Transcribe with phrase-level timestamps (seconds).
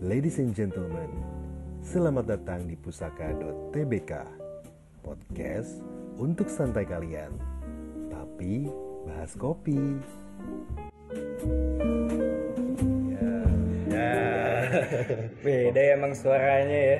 [0.00, 1.12] Ladies and gentlemen,
[1.84, 4.12] selamat datang di pusaka.tbk
[5.04, 5.84] Podcast
[6.16, 7.36] untuk santai kalian
[8.08, 8.64] Tapi
[9.04, 9.76] bahas kopi
[15.44, 16.98] Beda ya emang suaranya ya.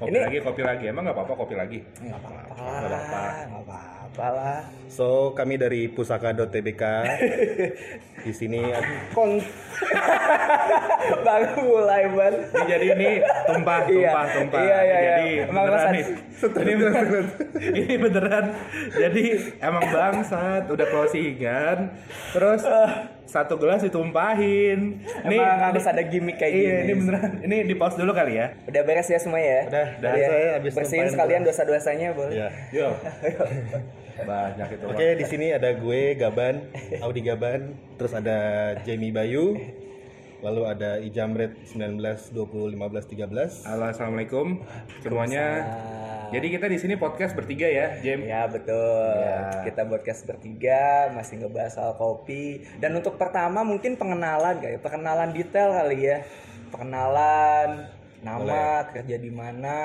[0.00, 0.84] Kopi Ini- lagi, kopi lagi.
[0.88, 1.84] Emang nggak apa-apa kopi lagi?
[2.00, 2.52] Nggak apa-apa.
[2.56, 3.20] Nggak apa-apa.
[3.44, 4.60] Nggak apa-apa lah.
[4.88, 6.82] So, kami dari pusaka.tbk
[8.24, 8.64] Di sini
[9.12, 9.36] Kong.
[11.26, 12.34] Baru mulai ban.
[12.46, 13.10] Ini jadi ini
[13.46, 14.10] tumpah, Iya.
[14.10, 14.60] tumpah, tumpah.
[14.62, 15.44] Iya, iya, Jadi iya.
[15.46, 16.04] Emang beneran nih.
[16.36, 17.24] Ini beneran.
[17.80, 18.44] ini beneran.
[18.92, 19.24] Jadi
[19.58, 21.78] emang bangsat, udah closingan.
[22.32, 22.62] Terus
[23.34, 25.02] satu gelas ditumpahin.
[25.26, 26.82] Nih, Emang harus ada gimmick kayak iya, gini.
[26.86, 27.30] ini beneran.
[27.42, 28.54] Ini di pause dulu kali ya.
[28.64, 29.66] Udah beres ya semua ya?
[29.66, 30.12] Udah, udah.
[30.14, 30.26] Iya.
[30.26, 32.34] Saya habis Bersihin sekalian dosa-dosanya boleh.
[32.38, 32.48] Ya.
[32.70, 32.88] Yo.
[34.16, 34.84] Banyak itu.
[34.88, 36.64] Oke, di sini ada gue Gaban,
[37.04, 39.60] Audi Gaban, terus ada Jamie Bayu,
[40.44, 42.00] lalu ada Ijamret 19
[42.32, 43.68] 20 15 13.
[43.68, 44.60] Halo, assalamualaikum
[45.00, 45.64] semuanya.
[46.34, 48.26] Jadi kita di sini podcast bertiga ya, Jem.
[48.26, 49.14] Ya betul.
[49.14, 49.62] Ya.
[49.62, 52.66] Kita podcast bertiga masih ngebahas soal kopi.
[52.82, 56.26] Dan untuk pertama mungkin pengenalan kayak perkenalan detail kali ya.
[56.74, 57.95] Perkenalan
[58.26, 59.78] nama, kerja di mana,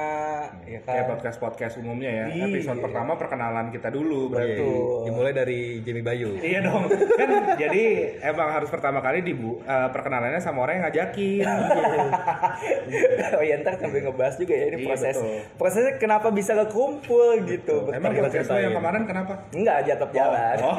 [0.65, 1.11] ya Kayak kan.
[1.13, 2.25] podcast podcast umumnya ya.
[2.33, 2.43] Iya.
[2.49, 4.57] Episode pertama perkenalan kita dulu berarti.
[4.65, 5.05] Betul.
[5.05, 6.29] Dimulai dari Jamie Bayu.
[6.41, 7.29] Iya dong, kan
[7.61, 7.83] jadi
[8.25, 11.45] emang harus pertama kali dibu eh, perkenalannya sama orang yang ngajakin.
[13.37, 15.37] oh ya ntar sambil ngebahas juga ya ini Iya, proses betul.
[15.61, 17.85] prosesnya kenapa bisa kekumpul gitu.
[17.85, 17.97] Betul.
[17.97, 19.33] Emang lo yang kemarin kenapa?
[19.53, 20.55] Enggak jatuh jalan.
[20.65, 20.77] oh.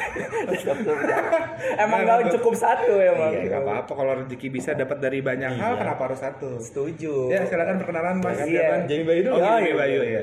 [0.60, 1.42] Jatuh jalan.
[1.84, 3.32] Emang nggak cukup satu emang.
[3.32, 6.58] Iya, nggak apa-apa kalau rezeki bisa dapat dari banyak hal, kenapa harus satu?
[6.58, 6.89] Setuju.
[7.28, 8.38] Ya silakan perkenalan Mas.
[8.42, 8.84] Iya.
[8.84, 9.34] Jamie Bayu dulu.
[9.34, 9.76] Oh, Jamie iya.
[9.76, 10.22] Bayu ya.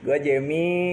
[0.00, 0.86] Gue Jamie,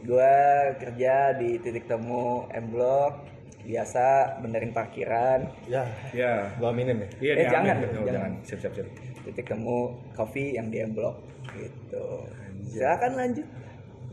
[0.00, 0.34] gue
[0.78, 3.20] kerja di titik temu M Block,
[3.60, 4.04] biasa
[4.40, 6.48] benerin parkiran, Ya, Ya.
[6.56, 7.08] gua aminin ya.
[7.20, 8.12] Iya, Eh, jangan, Oh, jangan.
[8.12, 8.32] jangan.
[8.42, 8.88] Siap, siap, siap.
[9.24, 11.16] titik temu coffee yang di M Block
[11.52, 12.28] gitu.
[12.68, 13.46] Silakan lanjut.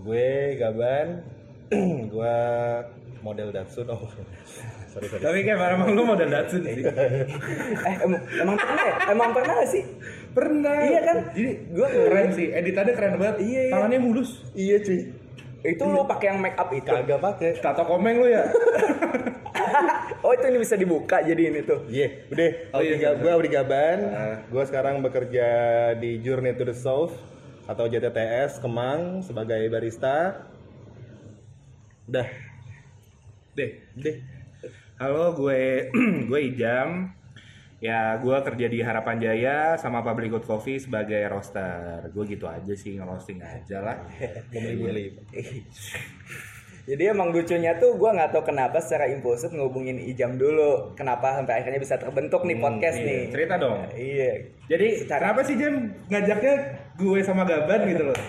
[0.01, 1.07] Gue Gaban,
[2.15, 2.35] gua
[3.21, 3.87] model Datsun.
[3.87, 4.01] Oh,
[4.91, 5.23] sorry sorry.
[5.23, 6.83] Tapi kayak emang lu modal Datsun sih.
[6.83, 8.95] Eh emang, emang pernah ya?
[9.09, 9.83] Emang pernah gak sih?
[10.35, 10.77] Pernah.
[10.83, 11.17] Iya kan?
[11.31, 12.47] Jadi Gua keren sih.
[12.51, 13.37] Editannya keren banget.
[13.39, 13.73] Iya, iya.
[13.73, 14.29] Tangannya mulus.
[14.51, 14.99] Iya cuy.
[15.61, 16.89] Itu lu pakai yang make up itu?
[16.89, 17.49] Kagak pakai.
[17.61, 18.43] Tato komeng lu ya.
[20.25, 21.85] oh itu ini bisa dibuka jadi ini tuh.
[21.85, 22.49] Iya, udah.
[22.73, 23.09] Oh, iya, iya.
[23.15, 23.99] Gue Audi Gaban.
[24.09, 24.37] Ah.
[24.49, 25.47] Gue sekarang bekerja
[26.01, 27.13] di Journey to the South
[27.69, 30.49] atau JTTS Kemang sebagai barista.
[32.09, 32.27] Udah,
[33.51, 33.71] Deh.
[33.99, 34.17] deh.
[35.01, 35.89] Halo, gue
[36.29, 37.09] gue Ijam.
[37.81, 42.05] Ya, gue kerja di Harapan Jaya sama Public Good Coffee sebagai roaster.
[42.13, 43.97] Gue gitu aja sih, ngerosting aja lah.
[44.53, 45.17] Beli-beli.
[46.89, 50.93] Jadi emang lucunya tuh gue nggak tahu kenapa secara impulsif ngehubungin Ijam dulu.
[50.93, 53.21] Kenapa sampai akhirnya bisa terbentuk nih podcast Iya, nih.
[53.33, 53.79] Cerita dong.
[53.97, 54.31] Iya.
[54.69, 55.73] Jadi, Secara- kenapa sih Jam
[56.13, 56.53] ngajaknya
[57.01, 58.19] gue sama Gaban gitu loh?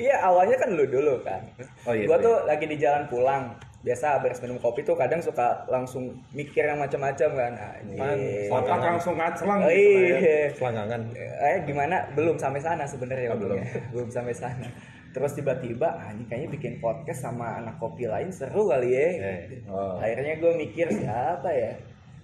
[0.00, 1.44] Iya awalnya kan lu dulu kan.
[1.84, 2.24] Oh, iya, Gua iya.
[2.24, 3.52] tuh lagi di jalan pulang.
[3.82, 7.52] Biasa habis minum kopi tuh kadang suka langsung mikir yang macam-macam kan.
[7.82, 8.46] Anjing.
[8.46, 10.18] Otak langsung ngaclang Oh, gitu ya.
[10.18, 10.38] iya.
[10.54, 11.00] Selangkangan.
[11.18, 11.96] Eh gimana?
[12.14, 13.58] Belum sampai sana sebenarnya Oh, belum.
[13.90, 14.70] belum sampai sana.
[15.10, 19.08] Terus tiba-tiba anjing kayaknya bikin podcast sama anak kopi lain seru kali ya.
[19.18, 19.98] Eh, oh.
[19.98, 21.74] Akhirnya gue mikir siapa ya?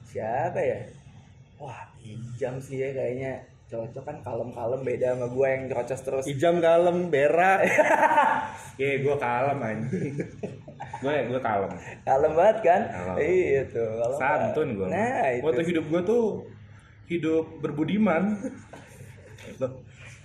[0.07, 0.79] Siapa ya?
[1.59, 3.37] Wah, Ijam sih ya kayaknya
[3.69, 6.25] cocok kan kalem-kalem beda sama gue yang nyerocos terus.
[6.25, 7.67] Ijam kalem, berak.
[8.81, 10.15] Iya, gue kalem anjing.
[10.79, 11.73] Gue gue kalem.
[12.03, 12.83] Kalem banget kan?
[12.91, 13.17] Kalem.
[13.23, 13.89] Iya tuh.
[13.99, 14.89] kalem Santun gue.
[14.91, 15.45] Nah, itu.
[15.45, 16.25] Waktu hidup gue tuh
[17.09, 18.23] hidup berbudiman.
[19.59, 19.73] Loh,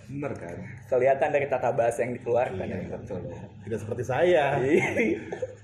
[0.10, 0.58] bener kan?
[0.94, 2.78] kelihatan dari tata bahasa yang dikeluarkan ya.
[2.94, 3.22] betul.
[3.66, 4.62] Tidak seperti saya.
[4.62, 4.88] Iya.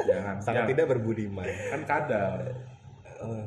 [0.10, 0.36] Jangan.
[0.42, 0.72] Sangat jangan.
[0.74, 1.46] tidak berbudiman.
[1.46, 2.34] Kan kadal.
[3.20, 3.44] Oh,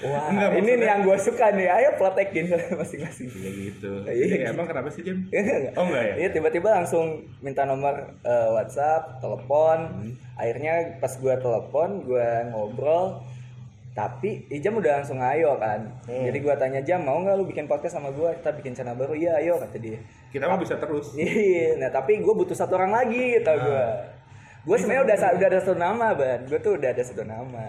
[0.00, 1.68] Wah, Enggak, ini nih yang gue suka nih.
[1.68, 2.48] Ayo plotekin
[2.80, 3.28] masing-masing.
[3.30, 3.90] Iya gitu.
[4.04, 4.52] Iya, Iya, gitu.
[4.52, 5.28] emang kenapa sih Jim?
[5.28, 5.72] Enggak.
[5.76, 6.14] Oh enggak ya?
[6.16, 7.06] Iya tiba-tiba langsung
[7.40, 9.78] minta nomor eh, WhatsApp, telepon.
[9.88, 10.12] Hmm.
[10.36, 13.20] Akhirnya pas gua telepon, gua ngobrol.
[13.90, 15.90] Tapi Ijam udah langsung ayo kan.
[16.06, 16.24] Hmm.
[16.24, 18.32] Jadi gua tanya Jam mau nggak lu bikin podcast sama gua?
[18.32, 19.12] Kita bikin channel baru.
[19.12, 19.98] Iya ayo kata dia.
[20.30, 21.12] Kita mah bisa terus.
[21.12, 21.74] Iya.
[21.76, 23.66] Nah tapi gue butuh satu orang lagi kata gua.
[23.66, 23.84] Gue
[24.76, 26.40] sebenarnya udah udah ada satu nama ban.
[26.46, 27.64] Gue tuh udah ada satu nama.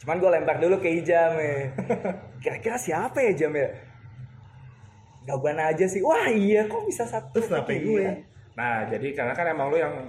[0.00, 1.74] Cuman gue lempar dulu ke Ijam ya.
[2.42, 3.68] Kira-kira siapa ya Jam ya?
[5.28, 6.00] Gaban aja sih.
[6.00, 7.36] Wah iya kok bisa satu.
[7.36, 7.82] Terus kenapa Iya.
[7.84, 8.06] gue?
[8.56, 9.94] Nah, jadi karena kan emang lu yang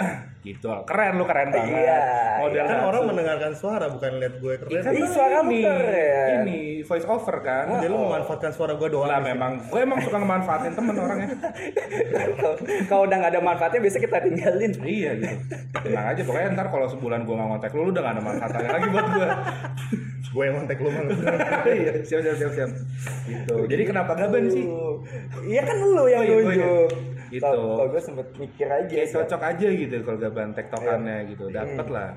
[0.44, 2.04] gitu keren lu keren banget Iya,
[2.38, 2.84] model Kan Datsun.
[2.84, 4.70] orang mendengarkan suara bukan lihat gue keren.
[4.78, 9.08] Kan Ih, lu suaramu ini, voice over kan Jadi lu memanfaatkan suara gue doang.
[9.08, 11.28] lah memang gue emang suka ngemanfaatin temen orangnya
[12.34, 12.58] Kalau-
[12.88, 14.72] Kalau udah nggak ada manfaatnya biasa kita tinggalin.
[14.80, 15.36] iya gitu
[15.74, 18.68] tenang aja pokoknya ntar kalau sebulan gue nggak ngontek lu lu udah gak ada manfaatnya
[18.70, 19.26] lagi buat gue
[20.34, 21.06] gue yang kontak lu mang
[21.70, 22.70] Iya, siap siap siap siap.
[23.24, 23.54] Gitu.
[23.64, 24.66] Jadi kenapa gaban sih?
[25.46, 26.44] Iya kan lu yang Oh, iya, oh, iya.
[26.44, 26.90] nunjuk.
[27.28, 27.42] Gitu.
[27.42, 28.88] Kalau gue sempet mikir aja.
[28.90, 29.16] Kayak sih.
[29.16, 31.28] cocok aja gitu kalau gaban tektokannya Iya.
[31.30, 31.44] gitu.
[31.48, 32.10] Dapat lah.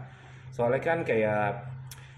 [0.50, 1.68] Soalnya kan kayak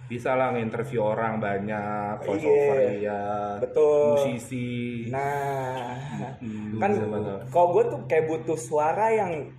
[0.06, 2.92] bisa lah nginterview orang banyak, voiceover Iya.
[2.96, 3.22] iya,
[3.60, 4.18] Betul.
[4.18, 5.06] musisi.
[5.08, 5.94] Nah,
[6.36, 7.46] Hmm, kan banget.
[7.48, 9.54] kalau gue tuh kayak butuh suara yang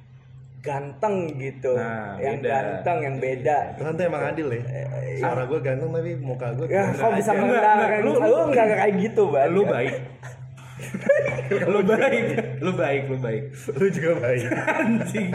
[0.60, 2.50] ganteng gitu, Nah, yang beda.
[2.50, 3.58] ganteng, yang beda.
[3.78, 4.62] Tuhan tuh emang adil ya
[5.16, 8.94] suara gue ganteng tapi muka gue Ya, kau bisa Enggak, lu, enggak, lu nggak kayak
[8.98, 9.48] gitu, ban.
[9.48, 9.94] lu baik.
[11.66, 12.24] Lu baik,
[12.58, 13.42] lu baik, lu baik.
[13.74, 14.42] lu juga baik
[14.80, 15.30] Anjing.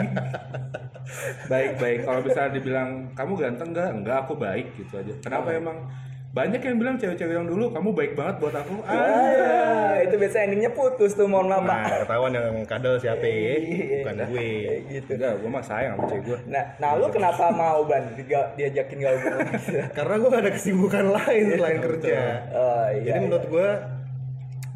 [1.46, 1.98] baik baik.
[2.02, 3.88] Kalau bisa dibilang kamu ganteng enggak?
[3.92, 5.12] Enggak, aku baik gitu aja.
[5.20, 5.86] Kenapa emang
[6.30, 8.84] banyak yang bilang cewek-cewek yang dulu kamu baik banget buat aku.
[8.84, 11.64] Ah, Ah, itu biasa endingnya putus tuh, mohon maaf.
[11.64, 13.56] Nah ketahuan yang kadal siapa ya
[14.04, 15.10] bukan gue Kayak gitu.
[15.16, 16.38] enggak, gue mah sayang sama cewek gue.
[16.44, 18.04] Nah, nah lu kenapa mau ban
[18.52, 19.48] diajakin gabung?
[19.96, 22.16] karena gue gak ada kesibukan lain selain kerja
[22.52, 23.00] oh iya.
[23.06, 23.68] jadi menurut gue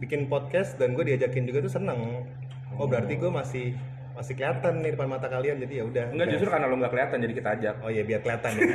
[0.00, 2.25] bikin podcast dan gue diajakin juga tuh seneng
[2.75, 3.76] oh berarti gue masih
[4.11, 7.19] masih kelihatan nih depan mata kalian jadi ya udah Enggak justru karena lo nggak kelihatan
[7.20, 7.75] jadi kita ajak.
[7.81, 8.62] oh iya biar kelihatan ya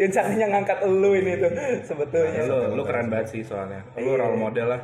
[0.00, 1.50] yang seharusnya ngangkat lu ini tuh
[1.84, 2.40] sebetulnya.
[2.44, 3.80] Lo lo keren banget sih soalnya.
[3.96, 4.20] Lo Iya.
[4.20, 4.80] role model lah.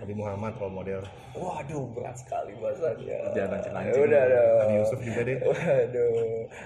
[0.00, 1.00] Nabi Muhammad role model
[1.30, 3.30] Waduh, berat sekali bahasanya.
[3.30, 3.94] Jangan mancing-mancing.
[3.94, 4.58] Ya Udah dong.
[4.58, 6.10] Nabi Yusuf juga deh Waduh,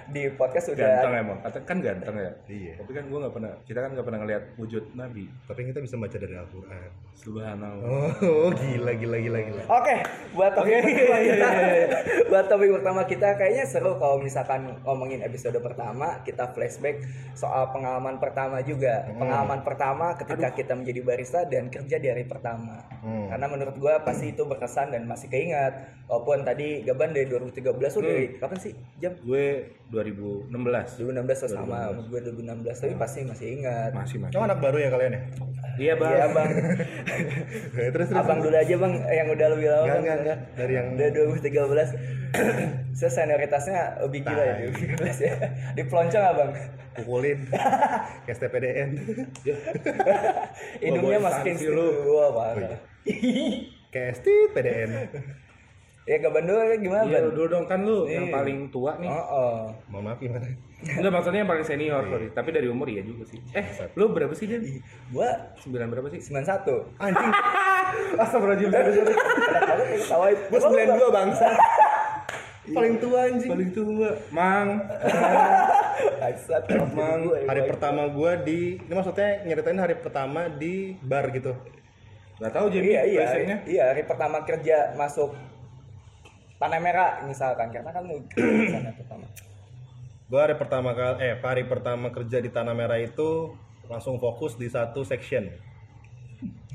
[0.08, 1.38] di podcast udah Ganteng emang.
[1.44, 2.32] Kata kan ganteng ya.
[2.48, 2.72] Iya.
[2.80, 3.52] Tapi kan gue nggak pernah.
[3.68, 5.26] Kita kan nggak pernah ngeliat wujud Nabi.
[5.44, 7.86] tapi kita bisa baca dari Al-Quran Subhanallah.
[8.20, 9.96] oh gila gila gila gila Oke,
[10.34, 11.48] buat topik pertama kita,
[12.30, 17.06] buat topik pertama kita kayaknya seru kalau misalkan ngomongin episode pertama kita flashback
[17.38, 22.82] soal pengalaman pertama juga, pengalaman pertama ketika kita menjadi barista dan kerja di hari pertama.
[23.00, 23.23] Hmm.
[23.26, 25.72] Karena menurut gua pasti itu berkesan dan masih keingat.
[26.04, 29.16] Walaupun tadi Gaban dari 2013 tuh dari kapan sih jam?
[29.24, 30.52] Gue 2016.
[31.00, 33.90] 2016 tuh sama sama gue 2016 tapi pasti masih ingat.
[33.96, 34.32] Masih masih.
[34.36, 35.22] kamu anak baru ya kalian ya
[35.74, 36.12] Iya bang.
[36.14, 36.50] Iya bang,
[37.82, 39.82] Eh, terus terus abang dulu aja bang yang udah lebih lama.
[39.82, 41.08] enggak enggak enggak dari yang Udah
[42.94, 44.70] 2013 Saya senioritasnya lebih gila ya Tai.
[44.70, 45.34] 2013 ya
[45.76, 46.50] Di peloncong abang
[46.94, 47.38] pukulin
[48.26, 48.88] ke STPDN
[50.78, 51.88] Hidungnya masukin situ lu.
[52.12, 52.93] Wah parah
[53.92, 54.90] ke STPDN
[56.04, 58.34] Ya kapan dulu ya gimana Iya lu dulu dong kan lu yang Iya.
[58.34, 59.08] paling tua nih.
[59.08, 59.56] Oh, oh.
[59.88, 60.44] mohon maaf gimana
[60.84, 62.28] Enggak maksudnya yang paling senior sorry.
[62.28, 63.40] Tapi dari umur iya juga sih.
[63.56, 63.64] Eh
[63.96, 64.60] lu berapa sih dia?
[65.08, 66.20] Gua Sembilan berapa sih?
[66.20, 67.32] 91 anjing
[68.20, 69.06] Astagfirullahaladzim.
[70.02, 71.46] sorry, sembilan dua bangsa
[72.76, 74.10] paling tua anjing Paling tua.
[74.28, 74.68] Mang.
[76.92, 77.20] Mang.
[77.44, 81.54] hari pertama gue di ini maksudnya nyeritain hari pertama di bar gitu
[82.42, 83.56] Gak tau Jamie Iya iya biasanya.
[83.66, 85.34] Iya hari pertama kerja masuk
[86.58, 87.70] Tanah Merah misalkan.
[87.70, 88.04] Karena kan
[88.70, 89.26] sana pertama
[90.24, 93.52] gue hari pertama kali eh hari pertama kerja di tanah merah itu
[93.92, 95.52] langsung fokus di satu section.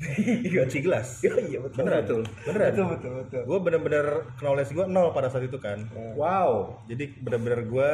[0.54, 1.84] Cuci gelas Iya iya betul.
[1.84, 2.22] Beneran betul.
[2.46, 2.70] beneran.
[2.72, 3.42] Betul betul betul.
[3.44, 4.06] Gue bener-bener
[4.40, 5.82] knowledge gue nol pada saat itu kan.
[6.14, 6.78] Wow.
[6.86, 7.90] jadi bener-bener gue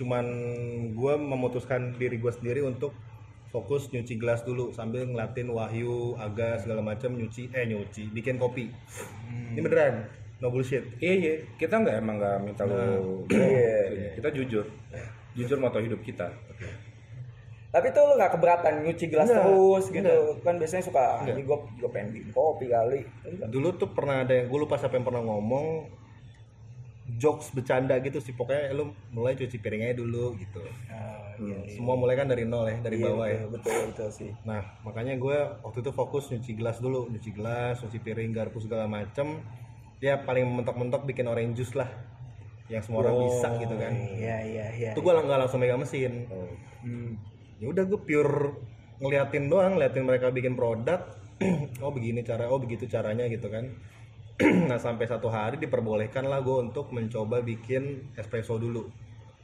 [0.00, 0.24] cuman
[0.96, 2.96] gue memutuskan diri gue sendiri untuk
[3.50, 8.70] fokus nyuci gelas dulu sambil ngelatin Wahyu, Aga segala macam nyuci eh nyuci bikin kopi
[9.54, 10.06] ini beneran
[10.40, 11.34] no bullshit Iya iya.
[11.60, 13.28] Kita nggak emang nggak minta lu.
[13.28, 14.16] Iya.
[14.16, 14.64] Kita jujur.
[15.36, 16.32] Jujur moto hidup kita.
[17.70, 21.46] Tapi tuh lu gak keberatan nyuci gelas Enggak, terus gitu Kan biasanya suka, ah, ini
[21.46, 23.46] gue gue pengen bikin kopi kali Enggak.
[23.46, 25.86] dulu tuh pernah ada yang gue lupa siapa yang pernah ngomong
[27.20, 28.32] jokes bercanda gitu sih.
[28.32, 30.64] Pokoknya lu mulai cuci piringnya dulu gitu.
[30.88, 31.76] Ah, iya, iya.
[31.76, 33.44] semua mulai kan dari nol ya dari Iya, bawah ya.
[33.44, 34.30] betul, betul, betul sih.
[34.48, 37.12] Nah makanya gue waktu itu fokus nyuci gelas dulu.
[37.12, 39.44] Nyuci gelas nyuci piring garpu segala macem.
[40.00, 41.92] Ya paling mentok-mentok bikin orange juice lah
[42.70, 43.92] yang semua orang bisa gitu kan.
[43.92, 46.24] Iya, iya, iya itu gue nggak langsung megang mesin.
[46.80, 47.20] Hmm.
[47.60, 48.56] ya udah gue pure
[48.96, 51.04] ngeliatin doang ngeliatin mereka bikin produk.
[51.84, 53.64] Oh begini cara oh begitu caranya gitu kan
[54.70, 58.88] nah sampai satu hari diperbolehkan lah gue untuk mencoba bikin espresso dulu.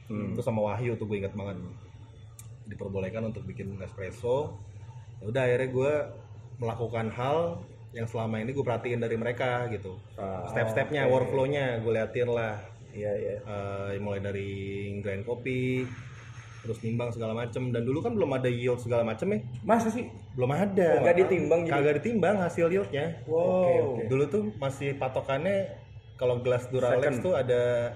[0.07, 1.59] Itu sama Wahyu tuh gue inget banget.
[2.67, 4.57] Diperbolehkan untuk bikin espresso.
[5.21, 5.93] Ya udah akhirnya gue
[6.57, 7.61] melakukan hal
[7.93, 9.99] yang selama ini gue perhatiin dari mereka gitu.
[10.17, 13.35] Ah, step-stepnya workflow-nya gue liatin lah Iya, iya.
[13.45, 14.49] Eh, mulai dari
[15.05, 15.85] grind kopi
[16.67, 20.05] terus nimbang segala macem dan dulu kan belum ada yield segala macem ya Masa sih?
[20.33, 21.71] belum ada Nggak ditimbang gitu?
[21.71, 23.39] kagak ditimbang hasil yieldnya Wow.
[23.39, 24.01] Oke, oke.
[24.05, 25.71] dulu tuh masih patokannya
[26.13, 27.23] kalau gelas Duralex Second.
[27.23, 27.93] tuh ada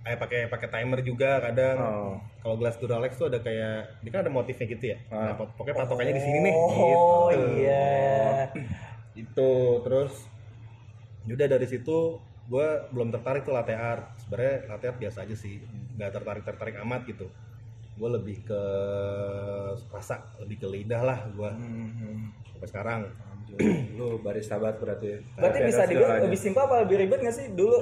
[0.00, 2.14] kayak pakai pakai timer juga kadang Oh.
[2.38, 5.32] kalau gelas Duralex tuh ada kayak ini kan ada motifnya gitu ya Ah.
[5.32, 7.44] nah pokoknya patokannya di sini nih Oh gitu.
[7.56, 7.88] iya
[9.14, 10.12] itu terus
[11.24, 15.60] udah dari situ gue belum tertarik tuh latte art sebenarnya latte art biasa aja sih
[15.94, 17.28] nggak tertarik tertarik amat gitu
[17.94, 18.62] gue lebih ke
[19.88, 22.32] rasa lebih ke lidah lah gue Hmm.
[22.48, 23.00] sampai sekarang
[23.94, 25.18] lu barista banget berarti ya.
[25.36, 27.78] Berarti bisa dibilang lebih simpel apa lebih ribet nggak sih dulu?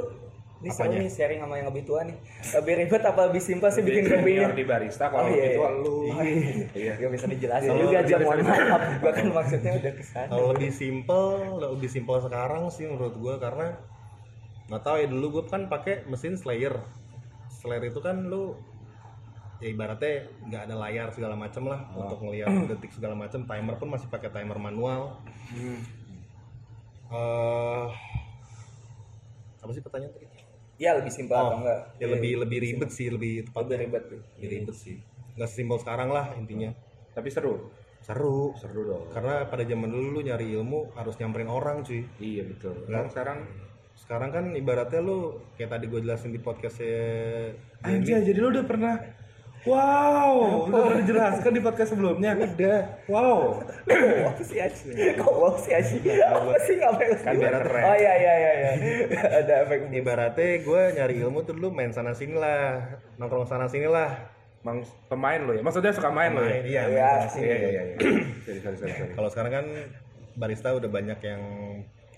[0.61, 2.13] Ini seru nih sharing sama yang lebih tua nih.
[2.53, 4.53] Lebih ribet apa lebih simpel sih bikin kopinya?
[4.53, 5.71] di barista kalau Oh, iya, itu iya.
[5.73, 6.67] lu Oh, iya.
[6.73, 8.83] iya Gak bisa dijelasin juga lebih aja mohon maaf.
[9.01, 10.29] Gua kan maksudnya udah ke sana.
[10.29, 11.25] kalau lebih simpel
[11.59, 13.67] lebih simpel sekarang sih menurut gue karena
[14.73, 16.81] nggak tahu ya dulu gue kan pakai mesin slayer.
[17.53, 18.57] Slayer itu kan lu
[19.61, 23.93] ya ibaratnya nggak ada layar segala macam lah untuk ngeliat detik segala macam timer pun
[23.93, 25.21] masih pakai timer manual.
[27.13, 27.89] Eh
[29.61, 30.27] apa sih pertanyaan tadi?
[30.81, 31.81] Iya lebih simpel atau enggak?
[32.01, 33.69] ya lebih lebih ribet sih lebih tepat.
[33.69, 34.21] Lebih ribet tuh.
[34.41, 34.97] lebih ribet sih.
[35.37, 36.73] Nggak sesimpel sekarang lah intinya.
[37.13, 37.69] Tapi seru.
[38.01, 38.57] Seru.
[38.57, 39.05] Seru dong.
[39.13, 42.09] Karena pada zaman dulu lu nyari ilmu harus nyamperin orang cuy.
[42.19, 42.89] Iya betul.
[42.89, 43.05] Nah.
[43.05, 43.39] kan sekarang
[44.03, 46.99] sekarang kan ibaratnya lu kayak tadi gue jelasin di podcastnya
[47.87, 48.95] Anjay, jadi lu udah pernah
[49.63, 52.35] Wow, udah pernah dijelaskan di podcast sebelumnya.
[52.35, 52.99] Udah.
[53.07, 53.63] Wow.
[53.63, 53.95] Kok
[54.27, 54.91] wow sih Aji?
[55.15, 56.03] Kok wow sih Aji?
[56.19, 57.15] Apa sih ngapain?
[57.23, 57.83] Kan biar keren.
[57.87, 58.73] Oh iya iya iya iya.
[59.39, 62.83] Ada efek ibaratnya gue nyari ilmu tuh dulu main sana sini lah
[63.23, 64.35] nongkrong sana sini lah
[64.67, 65.63] Mang pemain lo ya.
[65.63, 66.59] Maksudnya suka main lo ya.
[66.59, 67.11] Main, iya, Iya.
[67.39, 67.83] Iya iya iya.
[68.75, 69.15] Sorry.
[69.15, 69.67] kalau sekarang kan
[70.35, 71.43] barista udah banyak yang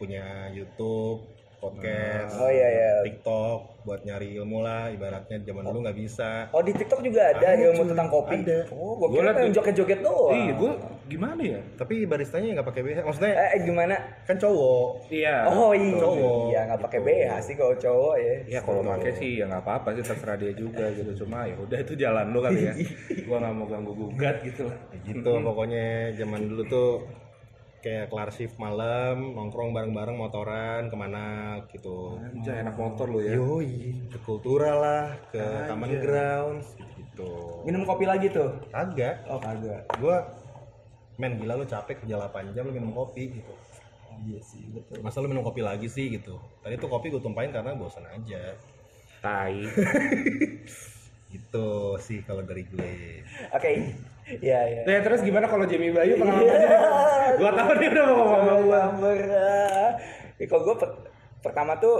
[0.00, 1.33] punya YouTube
[1.64, 2.90] podcast Oh iya iya.
[3.02, 7.52] TikTok buat nyari ilmu lah ibaratnya zaman dulu nggak bisa Oh di TikTok juga ada
[7.52, 7.90] Ada, ilmu cuy.
[7.90, 8.37] tentang kopi.
[8.38, 8.59] Ada.
[8.71, 10.33] Oh, Gua kira yang joget-joget doang.
[10.35, 10.73] Iya, gue
[11.06, 11.61] gimana ya?
[11.75, 13.94] tapi baristanya nggak pakai BH maksudnya Eh, eh, gimana?
[14.25, 15.37] kan cowok Iya.
[15.47, 16.40] Oh iya, Cowok.
[16.49, 17.09] iya nggak pakai Gitu.
[17.11, 18.35] BH sih kalau cowok ya.
[18.49, 21.78] Ya kalau pakai sih ya nggak apa-apa sih terserah dia juga gitu cuma ya udah
[21.78, 22.73] itu jalan lu kali ya.
[23.26, 24.76] Gua nggak mau ganggu gugat gitu lah.
[25.02, 26.90] Gitu pokoknya zaman dulu tuh
[27.84, 31.24] kayak kelar shift malam nongkrong bareng-bareng motoran ke mana
[31.68, 33.36] gitu Anjay enak motor lu ya.
[33.36, 38.56] yoi ke kultura lah ke taman grounds gitu Minum kopi lagi tuh?
[38.70, 39.84] kagak Oh kagak.
[40.00, 40.24] gua
[41.14, 43.52] men gila lu capek kerja 8 jam lu minum kopi gitu
[44.16, 44.98] Iya sih betul.
[44.98, 48.56] masa lu minum kopi lagi sih gitu tadi tuh kopi gue tumpahin karena bosan aja
[49.20, 49.56] Tai.
[51.28, 51.66] gitu
[51.98, 53.92] sih kalau dari gue Oke.
[54.25, 54.81] Iya iya.
[54.88, 56.78] Nah, terus gimana kalau Jamie Bayu pengalamannya?
[57.37, 58.83] Gua tahu dia udah mau ngomong gua.
[58.97, 59.95] Berat.
[60.40, 60.76] Ya, kalau gue
[61.45, 61.97] pertama tuh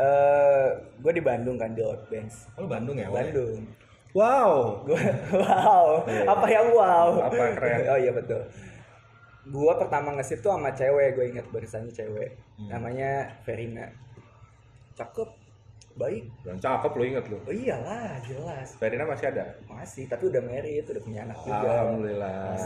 [0.00, 0.68] eh
[1.00, 2.48] gue di Bandung kan di Outbands.
[2.60, 3.08] lu Bandung ya?
[3.08, 3.64] Bandung.
[4.12, 4.84] Wow.
[4.84, 5.00] Gua
[5.44, 5.86] wow.
[6.06, 7.08] Apa yang wow?
[7.24, 7.78] Apa keren?
[7.88, 8.42] oh iya betul.
[9.48, 12.36] Gua pertama nge tuh sama cewek, gue ingat barisannya cewek.
[12.68, 13.88] Namanya Verina.
[14.92, 15.39] Cakep,
[15.90, 16.24] baik.
[16.42, 17.38] Dan cakep lo inget lo.
[17.40, 18.78] Oh iyalah, jelas.
[18.78, 19.44] Verina masih ada.
[19.66, 21.66] Masih, tapi udah married, udah punya anak juga.
[21.66, 22.56] Alhamdulillah.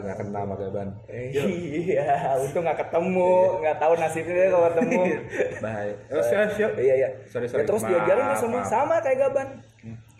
[0.00, 0.88] Nggak kena sama Gaban.
[1.06, 5.00] Eh, iya, untung nggak ketemu, nggak tahu nasibnya kalau ketemu.
[5.66, 5.94] Baik.
[6.08, 6.72] Oh, siap, siap.
[6.78, 7.08] iya iya.
[7.26, 7.62] Sorry, sorry.
[7.62, 8.70] Ya, terus Maaf, diajarin tuh semua maaf.
[8.70, 9.48] sama kayak Gaban.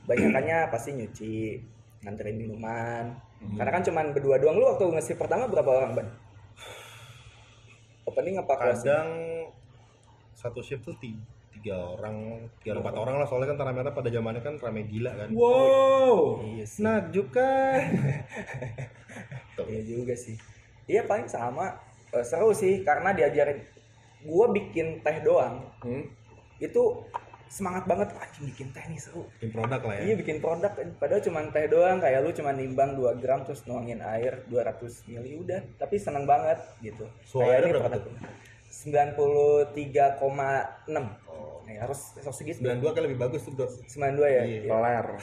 [0.05, 1.37] Banyakannya pasti nyuci,
[2.03, 3.05] nganterin minuman.
[3.41, 3.57] Hmm.
[3.57, 6.09] Karena kan cuman berdua doang lu waktu ngasih pertama berapa orang ban?
[8.05, 9.09] Opening apa kadang
[10.35, 11.17] satu shift tuh ti-
[11.64, 15.33] tiga orang tiga empat orang lah soalnya kan rame pada zamannya kan rame gila kan
[15.33, 16.44] Wow.
[16.44, 16.85] Iya sih.
[17.33, 17.80] kan
[19.56, 19.64] Tuh.
[19.64, 20.37] Iya juga sih.
[20.85, 21.73] Iya paling sama.
[22.12, 23.64] Eh, seru sih karena diajarin.
[24.28, 25.64] Gua bikin teh doang.
[25.80, 26.04] Hmm?
[26.61, 27.09] Itu
[27.49, 29.25] semangat banget anjing bikin teh nih seru.
[29.38, 32.99] bikin produk lah ya Iya bikin produk padahal cuma teh doang kayak lu cuma nimbang
[32.99, 37.06] 2 gram terus nuangin air 200 mili udah tapi seneng banget gitu.
[37.30, 38.14] Kayak ini berapa produk tuh?
[38.75, 40.18] 93,6.
[41.30, 41.53] Oh.
[41.64, 42.61] Nih, harus harus segitu.
[42.61, 44.42] 92 kan lebih bagus tuh bro 92 ya.
[44.44, 44.61] Iya.
[44.68, 45.06] Peler.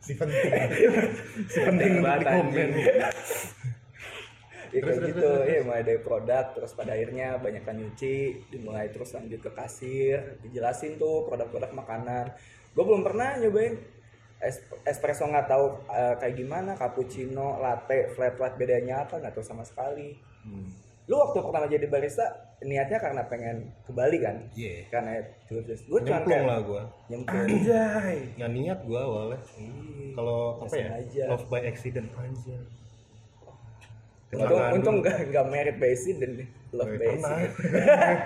[0.00, 0.50] si penting
[1.46, 2.70] si penting di komen
[4.70, 9.10] Ya, kayak gitu, iya mulai dari produk, terus pada akhirnya banyak kan nyuci, dimulai terus
[9.18, 12.30] lanjut ke kasir, dijelasin tuh produk-produk makanan.
[12.70, 13.82] Gue belum pernah nyobain
[14.38, 19.42] es- espresso nggak tahu eh, kayak gimana, cappuccino, latte, flat white bedanya apa nggak tahu
[19.42, 20.14] sama sekali.
[20.46, 20.70] Hmm.
[21.10, 22.22] Lu waktu pertama jadi barista
[22.62, 24.46] niatnya karena pengen ke Bali kan?
[24.54, 24.86] Iya.
[24.94, 25.18] Karena
[25.50, 27.50] terus gue cuma nyemplung lah gua nyemplung.
[27.50, 28.16] Anjay.
[28.38, 31.22] nggak niat gua awalnya Ih, kalau apa ya sengaja.
[31.34, 32.56] love by accident aja
[34.30, 38.18] Untung, untung nggak nggak merit by accident nih, love Nggak by accident.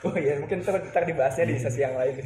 [0.04, 2.20] oh iya mungkin ntar, ntar dibahasnya di sesi yang lain.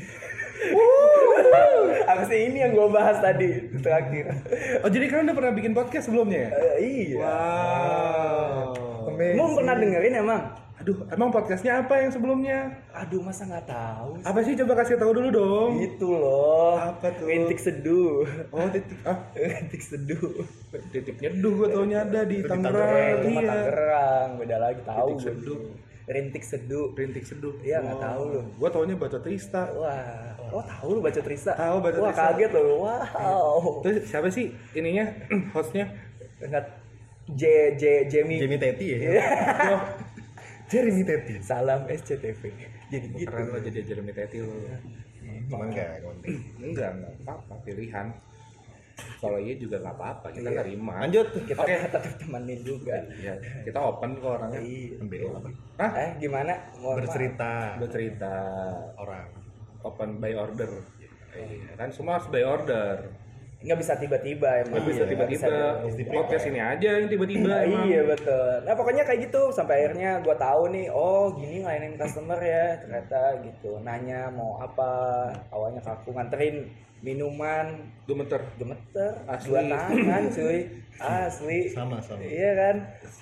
[2.11, 4.35] Apa sih ini yang gue bahas tadi terakhir?
[4.83, 6.50] Oh jadi kalian udah pernah bikin podcast sebelumnya ya?
[6.50, 7.23] Eh, iya.
[7.23, 8.32] Wow.
[9.14, 10.42] Emang pernah dengerin emang?
[10.75, 12.59] Aduh, emang podcastnya apa yang sebelumnya?
[12.90, 14.19] Aduh masa nggak tahu?
[14.19, 14.25] sih?
[14.26, 15.71] Apa sih coba kasih tahu dulu dong.
[15.78, 16.75] Itu loh.
[16.75, 17.31] Apa tuh?
[17.31, 18.26] Rintik seduh.
[18.50, 20.42] Oh titik ah Rintik seduh.
[20.90, 23.23] titik nyeduh gue taunya ada di Tangerang.
[23.23, 23.47] Iya.
[23.47, 25.61] Tangerang, beda lagi tahu Titik seduh.
[26.02, 27.54] rintik seduh Rintik seduh.
[27.62, 28.40] Iya, nggak tahu lu.
[28.59, 29.62] Gua taunya baca Trista.
[29.71, 32.25] wah oh tahu lu baca Trista Tahu baca wah Trista.
[32.28, 35.07] kaget lu wow Terus siapa sih ininya
[35.54, 35.87] hostnya?
[36.42, 36.82] Ingat
[37.29, 37.43] J
[37.75, 39.25] J Jamie Jamie Teti ya Iya.
[40.67, 42.41] Jeremy Teti salam SCTV
[42.88, 44.52] jadi gitu Keren lo jadi Jeremy Teti lo.
[45.45, 48.07] cuman kayak konten Enggak, enggak apa-apa pilihan.
[49.19, 50.61] Kalau iya juga nggak apa-apa, kita Iya.
[50.61, 50.95] terima.
[50.99, 51.75] lanjut kita Oke.
[51.83, 54.61] tetap temenin juga Ya, kita open kok orangnya.
[54.61, 55.29] iya MBO
[55.76, 55.91] Hah?
[55.95, 56.97] eh gimana Mohon maaf.
[57.00, 58.35] bercerita Bercerita
[58.95, 59.26] orang
[59.81, 60.71] open by order.
[61.33, 62.97] Iya, kan semua harus by order.
[63.62, 65.47] Nggak bisa tiba-tiba emang Nggak bisa Nggak tiba-tiba.
[65.87, 67.54] bisa Podcast ini aja yang tiba-tiba.
[67.87, 68.50] Iya betul.
[68.62, 73.21] Nah pokoknya kayak gitu sampai akhirnya gue tahu nih, oh gini ngelayanin customer ya ternyata
[73.42, 73.78] gitu.
[73.81, 74.90] Nanya mau apa,
[75.49, 76.66] awalnya kaku nganterin
[77.02, 77.66] minuman,
[78.02, 78.40] Gemeter.
[78.54, 79.50] gemeter, Asli.
[79.50, 80.59] dua tangan cuy,
[80.97, 81.59] asli.
[81.68, 82.76] sama sama Iya kan,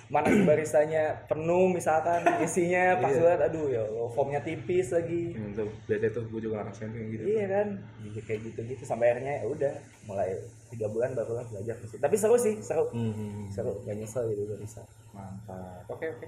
[0.07, 3.21] mana si baristanya penuh misalkan isinya pas Iya.
[3.23, 5.33] banget, aduh ya Allah, formnya tipis lagi.
[5.33, 7.23] Hmm, tuh, beda tuh, gue juga ngerasain kayak gitu.
[7.27, 7.67] Iya kan,
[8.03, 9.73] Iya, kayak gitu-gitu sampai akhirnya ya udah
[10.05, 10.31] mulai
[10.69, 11.99] tiga bulan baru lah belajar musik.
[11.99, 13.49] Tapi seru sih, seru, Hmm.
[13.49, 14.85] seru, gak nyesel gitu barista.
[15.21, 15.85] Mantap.
[15.93, 16.27] Oke, oke.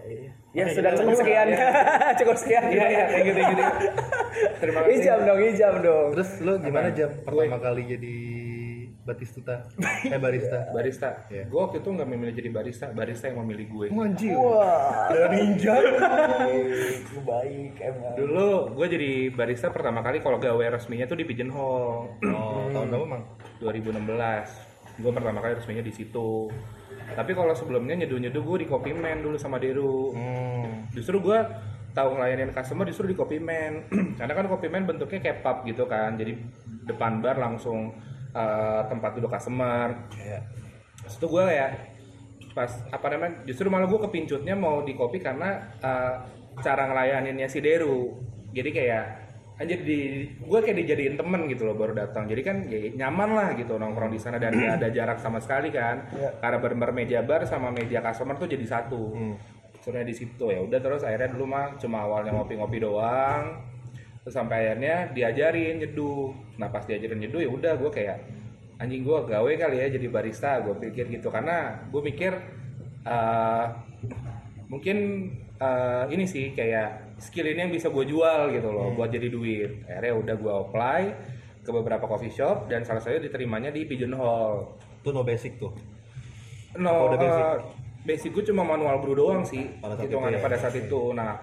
[0.53, 1.01] Ya Oke, sudah gitu.
[1.01, 1.47] cukup sekian.
[2.21, 2.63] cukup sekian.
[2.69, 3.65] Iya, iya, kayak gitu, gitu.
[4.61, 4.95] Terima kasih.
[5.01, 6.09] Ijam dong, ijam dong.
[6.13, 8.17] terus lo gimana jam pertama kali jadi
[9.03, 9.67] batistuta
[10.07, 11.09] eh barista Barista.
[11.27, 11.51] Iya.
[11.51, 13.87] Gue waktu itu nggak memilih jadi barista, barista yang memilih gue.
[13.91, 15.75] anjir Wah, ninja
[17.13, 18.15] lu baik emang.
[18.15, 23.07] Dulu gue jadi barista pertama kali kalau gawe resminya tuh di Pigeonhole oh tahun berapa
[23.11, 23.23] mang
[23.59, 25.03] 2016.
[25.03, 26.47] Gue pertama kali resminya di situ.
[27.13, 30.15] Tapi kalau sebelumnya nyeduh-nyeduh gue di Kopi Man dulu sama Deru.
[30.15, 30.95] hmm.
[30.95, 31.39] Justru gue
[31.93, 33.89] tahu ngelayanin customer justru di Kopi Man.
[34.19, 36.17] Karena kan Kopi Man bentuknya kayak pub gitu kan.
[36.17, 36.39] Jadi
[36.89, 37.93] depan bar langsung
[38.33, 40.11] eh, tempat duduk customer.
[40.17, 40.41] Iya.
[41.05, 41.69] Terus itu gue ya
[42.53, 46.15] pas apa namanya justru malah gue kepincutnya mau di kopi karena eh,
[46.61, 48.21] cara ngelayaninnya si Deru
[48.53, 49.05] jadi kayak
[49.61, 52.25] anjir di gue kayak dijadiin temen gitu loh baru datang.
[52.25, 55.69] Jadi kan ya, nyaman lah gitu nongkrong di sana dan gak ada jarak sama sekali
[55.69, 56.09] kan.
[56.13, 56.31] Iya.
[56.41, 59.03] karena bener meja bar sama meja customer tuh jadi satu.
[59.13, 59.37] Hmm.
[59.83, 63.67] sebenarnya di situ ya udah terus akhirnya dulu mah cuma awalnya ngopi-ngopi doang.
[64.23, 66.31] Terus sampai akhirnya diajarin nyeduh.
[66.55, 68.23] Nah pas diajarin nyeduh ya udah gue kayak
[68.79, 71.35] anjing gue gawe kali ya jadi barista gue pikir gitu.
[71.35, 72.31] Karena gue mikir
[73.03, 73.67] eh,
[74.71, 74.97] mungkin
[75.59, 79.87] eh, ini sih kayak skill ini yang bisa gue jual gitu loh buat jadi duit
[79.87, 81.03] akhirnya udah gue apply
[81.59, 85.73] ke beberapa coffee shop dan salah satunya diterimanya di Pigeonhole itu no basic tuh
[86.73, 87.45] No, udah basic?
[87.45, 87.57] eh,
[88.03, 90.41] basic gue cuma manual brew doang sih Pada saat itu ya?
[90.41, 91.01] pada saat itu.
[91.13, 91.37] Nah,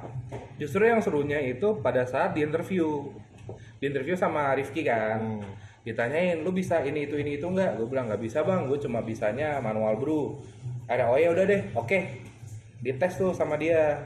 [0.58, 3.14] justru yang serunya itu pada saat di interview,
[3.78, 5.46] di interview sama Rifki kan, Hmm.
[5.80, 7.78] ditanyain lu bisa ini itu ini itu nggak?
[7.78, 10.42] Gue bilang nggak bisa bang, gue cuma bisanya manual brew.
[10.90, 12.00] Ada oh ya udah deh, oke,
[12.82, 14.02] dites tuh sama dia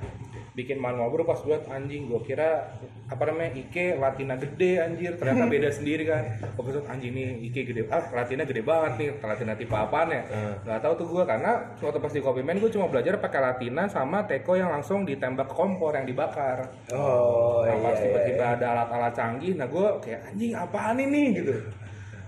[0.54, 2.70] bikin manual brew pas buat anjing gue kira
[3.04, 7.62] apa namanya Ike Latina gede anjir ternyata beda sendiri kan gue pikir anjing nih Ike
[7.66, 10.54] gede ah Latina gede banget nih Latina tipe apaan ya Hmm.
[10.64, 13.86] nggak tahu tuh gue karena waktu pas di kopi man gue cuma belajar pakai Latina
[13.88, 17.82] sama teko yang langsung ditembak kompor yang dibakar Oh nah, iya.
[17.82, 18.04] pas iya.
[18.04, 21.54] tiba-tiba ada alat-alat canggih nah gue kayak anjing apaan ini gitu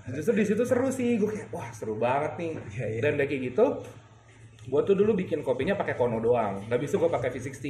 [0.08, 3.00] justru di situ seru sih gue kayak wah seru banget nih Iya, iya.
[3.00, 3.64] dan kayak gitu
[4.66, 7.62] gue tuh dulu bikin kopinya pakai kono doang nggak bisa gue pakai V60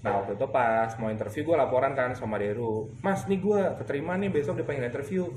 [0.00, 2.88] nah waktu itu pas mau interview gue laporan kan sama Deru.
[3.04, 5.28] Mas nih gue keterima nih besok dipanggil interview.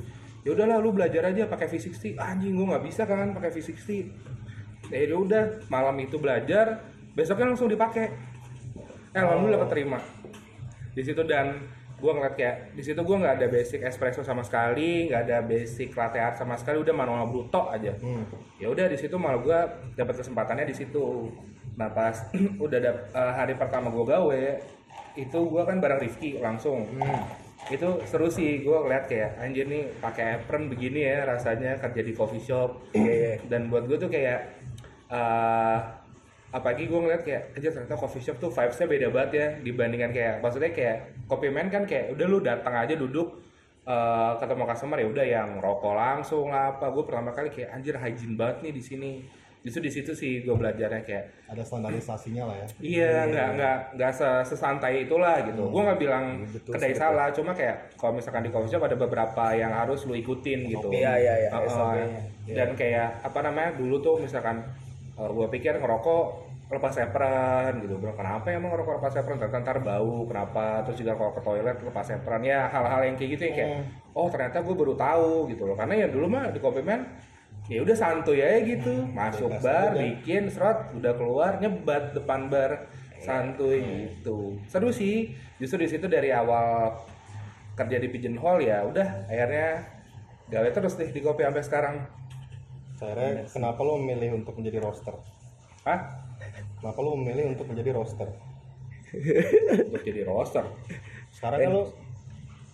[0.44, 3.90] Ya udahlah lu belajar aja pakai V60 anjing gue nggak bisa kan pakai V60
[4.92, 6.84] ya udah malam itu belajar
[7.16, 8.12] besoknya langsung dipakai.
[9.14, 10.00] Eh, alhamdulillah keterima.
[10.94, 11.62] Di situ dan
[12.04, 15.96] gue ngeliat kayak di situ gue nggak ada basic espresso sama sekali nggak ada basic
[15.96, 17.96] latte art sama sekali udah manual bruto aja.
[17.96, 18.28] Hmm.
[18.60, 19.60] ya udah di situ malah gue
[19.96, 21.32] dapat kesempatannya di situ.
[21.80, 22.28] Nah pas
[22.66, 24.44] udah dap- eh, hari pertama gue gawe
[25.16, 26.84] itu gue kan bareng Rifki langsung.
[27.72, 32.12] Itu seru sih gue ngeliat kayak anjir nih pakai apron begini ya rasanya kerja di
[32.12, 32.92] coffee shop.
[33.48, 34.60] Dan buat gue tuh kayak
[35.08, 35.80] eh
[36.54, 40.36] apalagi gue ngeliat kayak aja ternyata coffee shop tuh vibesnya beda banget ya dibandingkan kayak
[40.38, 43.42] maksudnya kayak kopi man kan kayak udah lu datang aja duduk
[43.84, 47.98] eh, ketemu customer ya udah yang rokok langsung lah apa gue pertama kali kayak anjir
[47.98, 49.12] hygiene banget nih di sini
[49.60, 54.12] justru di situ sih gue belajarnya kayak ada standarisasinya lah ya Iya, nggak nggak nggak
[54.12, 55.72] se- sesantai itulah gitu.
[55.72, 59.56] Gue nggak bilang Betul, kedai salah, cuma kayak kalau misalkan di coffee shop ada beberapa
[59.56, 60.92] yang harus lu ikutin gitu.
[60.92, 61.50] Iya, iya, iya.
[61.64, 62.20] SOP-nya.
[62.44, 64.68] Dan kayak apa namanya dulu tuh misalkan
[65.14, 66.26] gue pikir ngerokok
[66.74, 69.38] lepas apron gitu bro kenapa emang ngerokok lepas apron?
[69.38, 70.82] Ternyata ntar bau kenapa?
[70.90, 73.70] Terus juga kalau ke toilet lepas apron ya hal-hal yang kayak gitu ya kayak
[74.18, 75.78] oh ternyata gue baru tahu gitu loh.
[75.78, 77.06] Karena ya dulu mah di kopi man
[77.70, 79.06] ya udah santuy aja gitu.
[79.14, 80.02] Masuk Bebas bar aja.
[80.02, 82.90] bikin serot udah keluar nyebat depan bar
[83.22, 84.58] santuy gitu.
[84.66, 85.38] Seru sih.
[85.62, 86.98] Justru di situ dari awal
[87.78, 89.82] kerja di pigeonhole ya udah akhirnya
[90.50, 91.96] gawe terus deh di kopi sampai sekarang
[93.04, 95.16] Akhirnya kenapa lo memilih untuk menjadi roster?
[95.84, 96.00] Hah?
[96.80, 98.32] Kenapa lo memilih untuk menjadi roster?
[99.94, 100.66] untuk jadi roster
[101.30, 101.84] Sekarang kan lo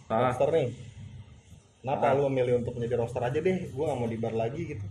[0.08, 0.68] ah roster nih.
[1.82, 3.58] Kenapa lo memilih untuk menjadi roster aja deh?
[3.74, 4.86] Gue gak mau di bar lagi gitu.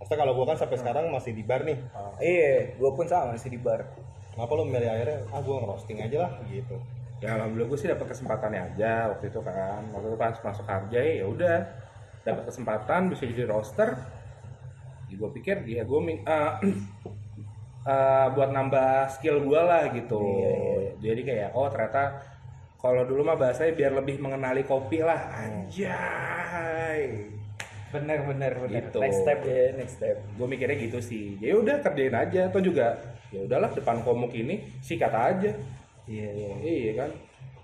[0.00, 1.78] Maksudnya kalau gue kan sampai sekarang masih di bar nih.
[2.18, 3.86] Iya, gue pun sama masih di bar.
[4.32, 5.18] Kenapa lo memilih akhirnya?
[5.28, 6.76] Ah gue ngerosting aja lah gitu.
[7.22, 11.22] ya alhamdulillah gue sih dapat kesempatannya aja waktu itu kan waktu itu pas masuk Harjai
[11.22, 11.56] ya udah
[12.22, 13.98] dapat kesempatan bisa jadi roster
[15.10, 16.18] ya gue pikir ya gue eh,
[17.92, 20.22] eh, buat nambah skill gue lah gitu
[21.02, 22.22] jadi kayak oh ternyata
[22.82, 27.30] kalau dulu mah bahasanya biar lebih mengenali kopi lah anjay
[27.92, 28.88] Bener bener bener.
[28.88, 29.04] Gitu.
[29.04, 30.16] Next step ya, next step.
[30.16, 32.96] gue mikirnya gitu sih ya udah kerjain aja atau juga
[33.28, 35.52] ya udahlah depan komuk ini sikat aja
[36.08, 36.50] Iya iya.
[36.60, 37.10] iya kan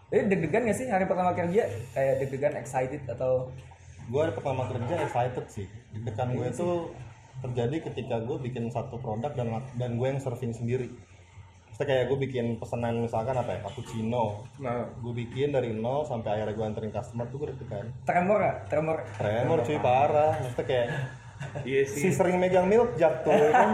[0.08, 1.68] Jadi deg-degan gak sih hari pertama kerja?
[1.92, 3.52] Kayak deg-degan excited atau
[4.08, 6.68] gue pertama kerja excited sih deg-degan gue itu
[7.38, 10.88] terjadi ketika gue bikin satu produk dan dan gue yang serving sendiri
[11.68, 16.34] Maksudnya kayak gue bikin pesanan misalkan apa ya cappuccino nah gue bikin dari nol sampai
[16.34, 18.56] akhirnya gue anterin customer tuh gue deg-degan tremor gak?
[18.66, 18.96] Tremor.
[19.14, 20.88] tremor cuy parah maksudnya kayak
[21.62, 23.70] iya si sih sering megang milk jug tuh ya kan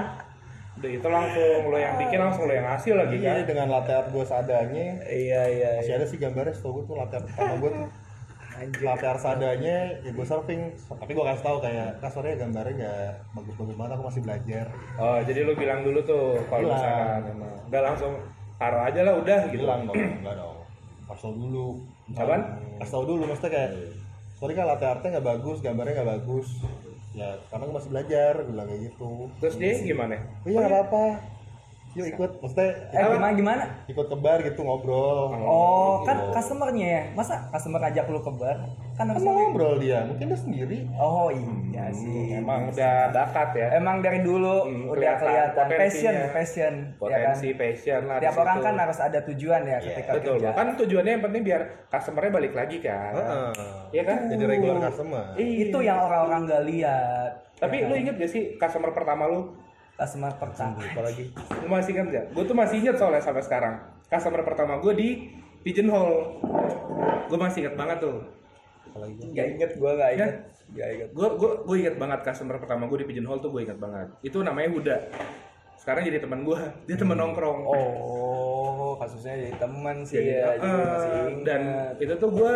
[0.75, 3.39] Udah itu langsung lo yang bikin langsung lo yang ngasih lagi kan.
[3.39, 5.71] iya dengan latte art gue seadanya Iya iya.
[5.79, 7.89] masih ada sih gambarnya setahu gue tuh latte art pertama gue tuh.
[8.55, 12.75] Latte art seadanya ya gue serving tapi gue kasih tahu kayak kak sorry ya gambarnya
[12.87, 14.67] gak bagus-bagus banget aku masih belajar.
[14.97, 17.23] Oh, jadi lo bilang dulu tuh kalau misalkan
[17.67, 18.13] udah langsung
[18.55, 19.67] taruh aja lah udah gitu.
[19.67, 20.57] bilang dong enggak dong.
[21.11, 21.67] Kasih tau dulu.
[22.15, 22.43] Apaan?
[22.79, 23.71] kasih tau dulu maksudnya kayak
[24.39, 26.49] sorry kan latte artnya nggak bagus gambarnya nggak bagus.
[27.15, 29.11] Ya karena gue masih belajar gue bilang kayak gitu.
[29.43, 30.15] Terus dia gimana?
[30.47, 31.34] iya nggak apa-apa
[31.95, 33.65] yuk ikut maksudnya Eh gimana gimana?
[33.87, 37.03] ikut ke bar gitu ngobrol Oh, kan customernya ya.
[37.13, 38.59] Masa customer ajak lu ke bar?
[38.95, 42.35] Kan harus kan mau ngobrol dia mungkin dia sendiri Oh iya sih.
[42.35, 43.67] Emang udah bakat ya.
[43.75, 47.15] Emang dari dulu Hmm, udah kelihatan passion, passion, Potensi,
[47.47, 47.61] ya kan?
[47.61, 48.17] passion lah.
[48.19, 50.35] Tiap orang kan harus ada tujuan ya ketika Betul.
[50.39, 50.49] kerja.
[50.53, 53.13] Kan tujuannya yang penting biar customernya balik lagi kan.
[53.15, 53.51] Heeh.
[53.91, 54.19] Iya kan?
[54.27, 57.31] jadi regular customer Itu yang orang-orang gak lihat.
[57.55, 59.55] Tapi lu inget gak sih customer pertama lu?
[59.95, 60.79] Customer pertama.
[60.83, 61.31] apalagi
[61.63, 62.27] Lu masih inget gak?
[62.35, 63.75] Gue tuh masih inget soalnya sampai sekarang.
[64.11, 65.09] Customer pertama gue di
[65.63, 66.43] Pigeonhole.
[67.31, 68.19] Gue masih inget banget tuh.
[68.91, 70.33] apalagi Gak inget, gue gak inget.
[70.75, 71.09] Gak inget.
[71.15, 74.09] Gue gue gue inget banget customer pertama gue di Pigeonhole tuh gue inget banget.
[74.27, 74.97] Itu namanya Huda.
[75.79, 76.59] Sekarang jadi teman gue.
[76.91, 77.61] Dia teman nongkrong.
[77.63, 80.47] Oh, kasusnya jadi teman sih Jadi, ya.
[80.59, 81.43] Jadi masih ingat.
[81.47, 81.63] dan
[82.03, 82.55] itu tuh gue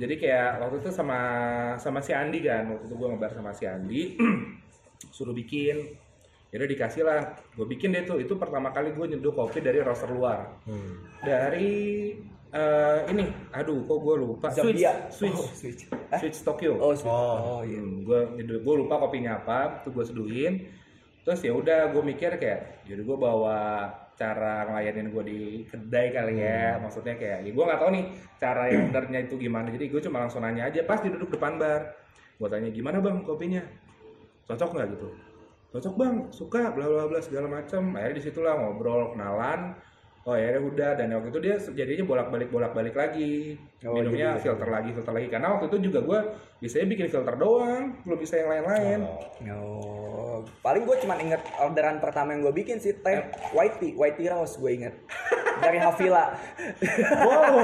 [0.00, 1.20] jadi kayak waktu itu sama
[1.76, 4.16] sama si Andi kan waktu itu gue ngebar sama si Andi
[5.16, 5.92] suruh bikin
[6.50, 7.20] ya udah dikasih lah.
[7.54, 8.18] Gue bikin deh tuh.
[8.18, 10.58] Itu pertama kali gue nyeduh kopi dari roster luar.
[10.66, 11.06] Hmm.
[11.22, 11.70] dari
[12.50, 13.24] eh, ini.
[13.54, 14.50] Aduh kok gue lupa.
[14.50, 14.82] Switch.
[14.82, 14.92] Zambia.
[15.10, 15.38] switch.
[15.38, 15.82] Oh, switch.
[16.18, 16.74] switch Tokyo.
[16.76, 17.10] Oh, switch.
[17.10, 17.58] Oh.
[17.58, 17.80] Oh, iya.
[17.80, 18.20] gue
[18.58, 19.86] gue lupa kopinya apa.
[19.86, 20.66] Tuh gue seduhin.
[21.22, 23.86] Terus ya udah gue mikir kayak jadi gue bawa
[24.20, 26.82] cara ngelayanin gue di kedai kali ya.
[26.82, 28.04] Maksudnya kayak ya gue nggak tahu nih
[28.42, 29.70] cara yang benernya itu gimana.
[29.70, 30.82] Jadi gue cuma langsung nanya aja.
[30.82, 31.94] Pas duduk depan bar
[32.40, 33.62] gue tanya gimana bang kopinya?
[34.48, 34.88] Cocok nggak?
[34.96, 35.29] Gitu
[35.70, 36.16] cocok bang.
[36.30, 39.74] Suka bla bla bla segala macam akhirnya di situlah ngobrol kenalan.
[40.28, 41.00] Oh ya udah.
[41.00, 43.56] Dan waktu itu dia jadinya bolak balik bolak balik lagi.
[43.88, 45.28] Oh, minumnya jadi- filter lagi filter lagi.
[45.32, 46.18] Karena waktu itu juga gue
[46.60, 49.00] bisanya bikin filter doang belum bisa yang lain-lain.
[49.56, 53.16] Oh, paling gue cuma inget orderan pertama yang gue bikin sih teh
[53.56, 54.94] white tea, white tea rose gue inget.
[55.60, 56.36] Dari Havila.
[57.26, 57.56] wow.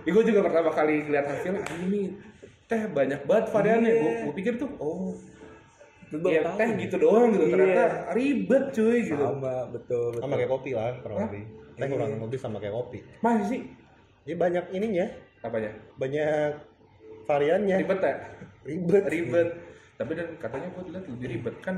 [0.00, 2.16] Gue juga pertama kali hasilnya "Ah, ini
[2.66, 3.92] teh banyak banget variannya.
[4.00, 5.12] Gue gue pikir tuh oh
[6.06, 6.58] ya tahu.
[6.58, 7.52] teh gitu doang gitu Iya.
[7.52, 9.18] ternyata ribet cuy gitu.
[9.18, 10.22] Sama betul betul.
[10.22, 11.42] sama kayak kopi lah kurang lebih.
[11.76, 12.98] Teh kurang lebih sama kayak kopi.
[13.20, 13.60] Masih sih.
[14.26, 15.06] Ya banyak ininya.
[15.42, 15.70] Apanya?
[15.98, 16.50] Banyak
[17.26, 17.76] variannya.
[17.82, 18.14] Ribet ya?
[18.66, 19.04] Ribet.
[19.06, 19.48] Ribet.
[19.96, 21.76] Tapi dan katanya gue lihat lebih ribet kan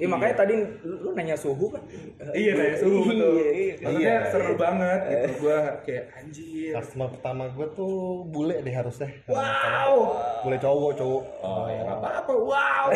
[0.00, 1.82] Iya makanya tadi lu, lu nanya suhu kan?
[2.40, 3.34] iya nanya suhu betul.
[3.36, 3.74] Iya, iya.
[3.76, 4.30] maksudnya Iya.
[4.32, 5.28] seru banget gitu.
[5.38, 6.72] Gue kayak anjir.
[6.72, 9.08] Customer pertama gue tuh bule deh harusnya.
[9.28, 10.16] Wow.
[10.40, 11.22] Bule cowok cowok.
[11.40, 12.32] Oh ya apa-apa.
[12.50, 12.86] Wow.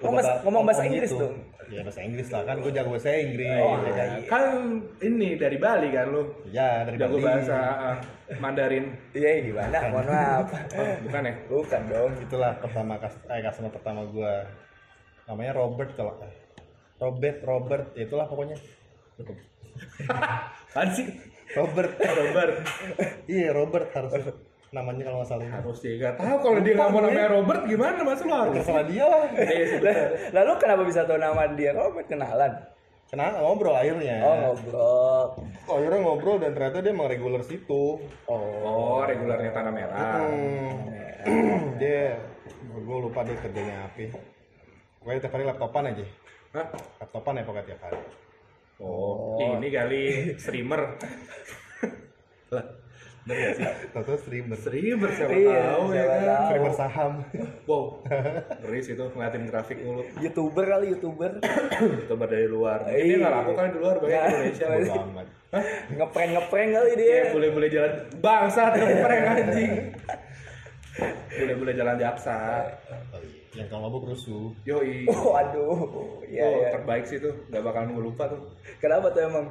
[0.00, 1.22] Ngomong bahasa, ngomong bahasa Inggris gitu.
[1.22, 1.32] tuh.
[1.70, 2.42] ya bahasa Inggris lah.
[2.42, 3.60] Kan gue jago bahasa Inggris.
[3.62, 3.76] Oh,
[4.26, 4.42] kan
[4.98, 6.22] ini dari Bali kan lu?
[6.50, 7.26] Ya dari jago Bali.
[7.28, 7.96] bahasa ah,
[8.36, 8.90] Mandarin.
[9.12, 9.76] Iya gimana?
[9.88, 10.46] Mohon maaf.
[10.74, 11.34] oh, bukan ya?
[11.46, 12.10] Bukan dong.
[12.18, 14.32] itulah pertama kas- eh, customer pertama gue
[15.30, 16.18] namanya Robert kalau
[16.98, 18.58] Robert Robert ya itulah pokoknya
[20.74, 21.06] kan sih
[21.54, 22.54] Robert Robert
[23.30, 24.10] iya Robert harus
[24.70, 28.02] namanya kalau nggak salah harus dia nggak tahu kalau dia nggak mau namanya Robert gimana
[28.06, 29.66] mas lu harus terserah dia lah Iya.
[30.30, 31.74] Lalu kenapa bisa tahu nama dia?
[31.74, 32.52] Kalau buat kenalan.
[33.10, 34.22] Kenapa ngobrol akhirnya?
[34.22, 35.24] Oh ngobrol.
[35.66, 37.98] Oh, akhirnya ngobrol dan ternyata dia emang regular situ.
[38.30, 40.22] Oh, regulernya tanah merah.
[40.22, 41.74] Hmm.
[41.82, 42.22] dia
[42.70, 44.14] gue lupa dia kerjanya apa.
[45.00, 46.04] Pokoknya tiap hari laptopan aja.
[46.52, 46.66] Hah?
[47.00, 48.00] Laptopan ya pokoknya tiap hari.
[48.76, 50.02] Oh, ini kali
[50.36, 50.80] streamer.
[52.52, 52.64] lah,
[53.22, 53.64] bener sih?
[53.92, 54.56] Tahu streamer.
[54.56, 56.20] Streamer siapa Iya, tahu ya kan?
[56.20, 56.44] tahu.
[56.44, 57.12] Streamer saham.
[57.64, 57.84] Wow,
[58.60, 60.04] ngeri sih itu ngeliatin grafik mulu.
[60.18, 61.32] Youtuber kali youtuber.
[62.06, 62.84] Coba dari luar.
[62.84, 63.16] Mungkin dia Iya.
[63.18, 64.28] nggak laku kan di luar banyak di Nggak.
[64.28, 64.66] Indonesia.
[64.66, 65.26] Bodo amat.
[65.90, 67.08] ngeprank ngeprank kali dia.
[67.10, 69.72] Iya, boleh-boleh jalan bangsa ngeprank anjing.
[71.40, 72.36] Boleh-boleh jalan jaksa.
[73.50, 74.54] Yang kalau mabuk rusuh.
[74.62, 75.06] Yoi.
[75.10, 75.90] Oh aduh.
[76.22, 76.68] Iya oh, iya.
[76.78, 78.40] terbaik sih tuh, nggak bakalan gue lupa tuh.
[78.78, 79.46] Kenapa tuh emang?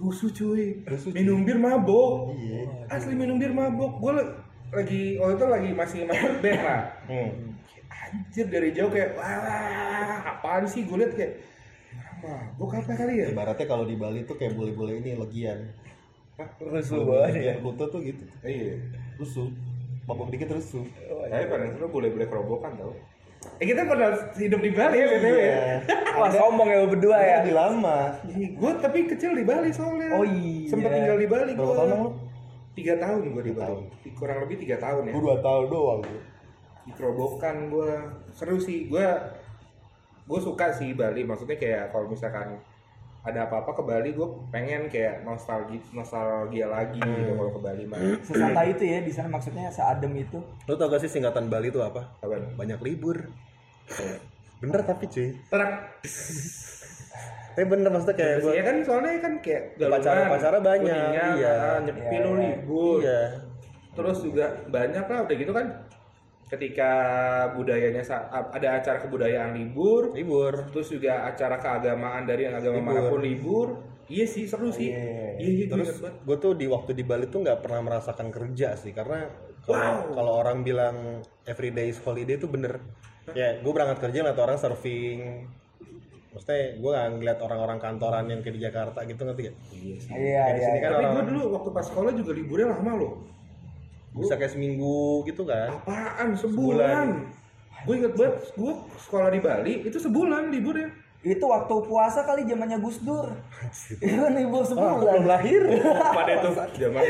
[0.00, 1.20] Rusuh cuy, Rusuh, cuy.
[1.20, 2.32] minum bir mabok.
[2.32, 2.88] Iya.
[2.88, 4.00] Asli minum bir mabok.
[4.00, 4.12] Gue
[4.72, 6.80] lagi, waktu itu lagi masih masuk band lah.
[7.04, 7.30] Hmm.
[7.90, 10.88] Anjir dari jauh kayak, wah apaan sih?
[10.88, 11.36] Gue liat kayak,
[12.24, 13.28] mabok apa kali ya?
[13.28, 15.68] Ibaratnya kalau di Bali tuh kayak boleh-boleh ini legian.
[16.64, 17.54] Rusuh banget ya.
[17.60, 18.24] Kuto tuh gitu.
[18.40, 18.80] Iya.
[19.20, 19.52] Rusuh.
[20.10, 20.82] Mabuk dikit rusuh.
[21.30, 22.90] Tapi pada seru boleh-boleh kerobokan tau.
[23.62, 25.38] Eh kita pernah hidup di Bali ya BTW ya?
[25.38, 25.76] Iya.
[26.18, 27.38] Wah sombong ya lu berdua ya.
[27.46, 28.12] Di lama.
[28.28, 30.12] Gue tapi kecil di Bali soalnya.
[30.18, 30.68] Oh iya.
[30.68, 31.78] Sempet tinggal di Bali Berapa gue.
[31.78, 32.10] tahun lu?
[32.76, 33.84] Tiga tahun gue di Bali.
[34.12, 35.12] Kurang lebih tiga tahun ya.
[35.14, 36.00] Gue dua tahun doang.
[36.04, 36.20] gua.
[36.84, 37.92] Di kerobokan gue.
[38.34, 38.90] Seru sih.
[38.90, 39.06] Gue
[40.26, 41.22] gue suka sih Bali.
[41.24, 42.58] Maksudnya kayak kalau misalkan
[43.20, 48.00] ada apa-apa ke Bali gue pengen kayak nostalgia nostalgia lagi gitu kalau ke Bali mah.
[48.24, 50.40] Sesantai itu ya di sana maksudnya seadem itu.
[50.64, 52.16] Lu tau gak sih singkatan Bali itu apa?
[52.24, 52.56] Apaan?
[52.56, 53.28] Banyak libur.
[54.64, 55.36] Bener tapi cuy.
[55.52, 56.00] Terak.
[57.50, 58.52] Tapi bener maksudnya kayak gue.
[58.56, 61.54] Iya kan soalnya kan kayak Upacara-upacara banyak, Kuningan, iya.
[61.84, 62.40] nyepi Iya, lu iya.
[62.40, 62.98] libur.
[63.04, 63.20] Iya.
[63.90, 65.66] Terus juga banyak lah udah gitu kan
[66.50, 66.90] ketika
[67.54, 68.02] budayanya
[68.50, 70.66] ada acara kebudayaan libur, Libur.
[70.74, 72.90] terus juga acara keagamaan dari yang agama Libur.
[72.90, 73.68] mana pun libur.
[74.10, 74.90] Iya sih seru sih.
[74.90, 75.38] Iya.
[75.38, 76.16] Iya iya gue Terus inget banget.
[76.26, 79.30] gue tuh di waktu di Bali tuh nggak pernah merasakan kerja sih karena
[79.62, 82.82] kalau kalau orang bilang everyday is holiday itu bener.
[83.30, 85.46] Ya gue berangkat kerja ngeliat orang surfing.
[86.34, 89.56] Maksudnya gue nggak ngeliat orang-orang kantoran yang kayak di Jakarta gitu ngerti gak?
[89.78, 90.10] Iya sih.
[90.10, 90.58] Iya iya.
[90.58, 93.12] sini kan Tapi orang gue dulu waktu pas sekolah juga liburnya lama loh.
[94.12, 95.70] Bisa kayak seminggu gitu kan?
[95.72, 96.34] Apaan?
[96.34, 96.36] Sebulan.
[96.36, 97.08] Sebulan.
[97.80, 100.90] Gue inget banget, gue sekolah di Bali itu sebulan liburnya.
[101.20, 103.28] Itu waktu puasa kali zamannya Gus Dur.
[104.00, 105.24] Itu kan libur Oh, aku belum sebulan.
[105.26, 105.60] lahir.
[106.16, 107.02] Pada itu zaman.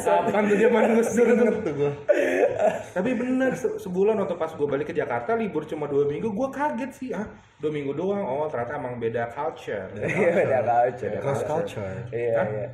[0.00, 1.52] Kapan tuh zaman Gus Dur tuh?
[1.60, 1.92] Tuh gue.
[2.90, 6.48] Tapi bener se- sebulan waktu pas gue balik ke Jakarta libur cuma dua minggu gue
[6.50, 11.20] kaget sih ah dua minggu doang oh ternyata emang beda culture beda Iya beda culture.
[11.20, 11.96] Cross culture.
[12.10, 12.68] Iya iya.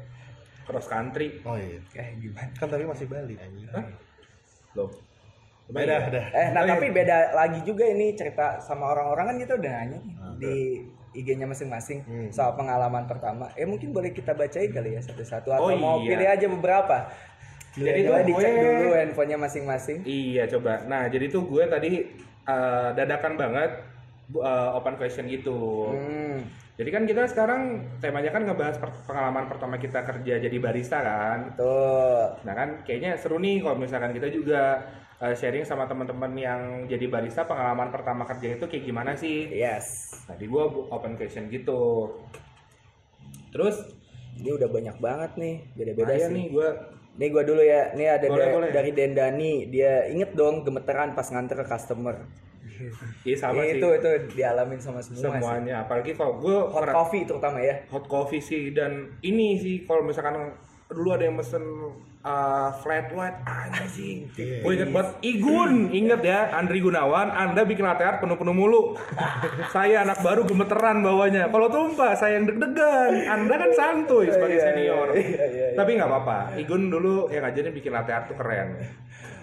[0.66, 1.78] Cross country Oh iya.
[1.88, 2.50] Kayak gimana?
[2.52, 3.70] Kan tapi masih Bali anjing.
[4.74, 4.90] loh
[5.66, 6.22] Beda, beda.
[6.30, 10.14] Eh, nah tapi beda lagi juga ini cerita sama orang-orang kan kita udah nanya nih
[10.36, 10.54] di
[11.16, 12.28] IG-nya masing-masing Hmm.
[12.28, 13.50] soal pengalaman pertama.
[13.52, 16.06] Eh mungkin boleh kita bacain kali ya satu-satu atau Oh, mau iya.
[16.08, 16.96] pilih aja beberapa.
[17.74, 19.98] Jadi Coba tuh dicek gue- dulu handphonenya masing-masing.
[20.02, 21.90] iya coba nah jadi tuh gue tadi
[22.46, 23.70] eh, dadakan banget
[24.30, 26.46] eh, open question gitu Hmm.
[26.76, 27.60] Jadi kan kita sekarang
[27.98, 32.36] temanya kan ngebahas per- pengalaman pertama kita kerja jadi barista kan Tuh.
[32.44, 34.84] Nah kan kayaknya seru nih kalau misalkan kita juga
[35.16, 39.48] uh, sharing sama teman-teman yang jadi barista pengalaman pertama kerja itu kayak gimana sih?
[39.48, 40.12] Yes.
[40.28, 42.12] Tadi gua bu- open question gitu.
[43.50, 43.76] Terus
[44.36, 46.34] Ini udah banyak banget nih, beda-beda Beda sih.
[46.36, 46.68] nih gua
[47.16, 47.96] Nih gua dulu ya.
[47.96, 48.68] Nih ada Boleh, da- boleh.
[48.68, 49.64] dari Dendani.
[49.72, 52.20] Dia inget dong gemeteran pas nganter ke customer.
[53.26, 55.24] Iya sama sih itu itu dialamin sama semua sih.
[55.26, 55.74] semuanya.
[55.86, 57.74] Apalagi kalau gua Hot coffee terutama ya.
[57.88, 60.52] hot coffee sih dan ini sih kalau misalkan
[60.86, 61.62] dulu ada yang mesen
[62.22, 64.30] uh, flat white anjing.
[64.34, 64.62] Iya.
[64.62, 68.82] Gue inget banget Igun, inget ya Andri Gunawan, Anda bikin latte art penuh-penuh mulu.
[69.74, 71.50] saya anak baru gemeteran bawanya.
[71.50, 73.12] Kalau tumpah saya yang deg-degan.
[73.26, 75.06] Anda kan santuy sebagai Iya, iya, senior.
[75.14, 75.66] iya, iya, iya.
[75.78, 76.38] Tapi nggak apa-apa.
[76.58, 78.68] Igun dulu yang ngajarin bikin latte art tuh keren.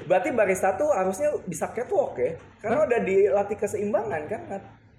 [0.03, 2.35] Berarti barista tuh harusnya bisa catwalk ya.
[2.59, 4.41] Karena udah dilatih keseimbangan kan.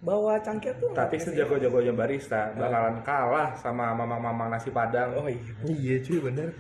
[0.05, 0.93] Bawa cangkir tuh.
[0.93, 5.17] Tapi sejago-jagonya barista bakalan kalah sama mamang-mamang nasi padang.
[5.17, 5.41] Oh iya.
[5.65, 6.53] Iya cuy bener.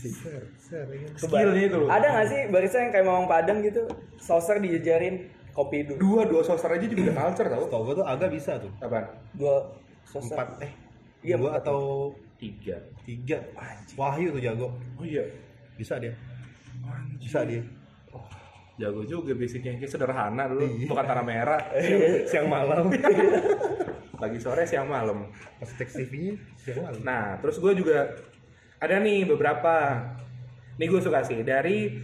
[0.00, 0.88] Ser, ser.
[1.12, 1.92] Skillnya itu loh.
[1.92, 3.84] Ada nggak sih barista yang kayak Mamang Padang gitu,
[4.16, 6.00] saucer dijejerin kopi dulu.
[6.00, 7.64] Dua dua saucer aja juga udah culture tau.
[7.68, 8.72] Tau gue tuh agak bisa tuh.
[8.80, 9.04] Apaan?
[9.36, 9.68] Dua
[10.08, 10.32] saucer.
[10.32, 10.72] Empat eh.
[11.20, 11.68] Iya, dua empat.
[11.68, 11.80] atau
[12.40, 12.80] Tiga.
[13.04, 13.36] tiga.
[14.00, 14.72] Wahyu tuh jago.
[14.96, 15.20] Oh iya.
[15.76, 16.16] Bisa dia.
[17.20, 17.60] Bisa dia.
[18.80, 20.88] Jago juga basicnya kayak sederhana dulu, Iya.
[20.88, 21.60] bukan tanah merah.
[21.76, 22.88] Siang, siang malam.
[24.20, 25.28] Pagi sore siang malam.
[25.56, 27.00] Pas tek CV-nya siang malam.
[27.00, 28.08] Nah, terus gue juga
[28.76, 30.00] ada nih beberapa.
[30.76, 32.00] Nih gue suka sih dari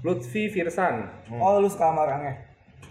[0.00, 1.08] Lutfi Firsan.
[1.32, 2.34] Oh lu suka sama orangnya?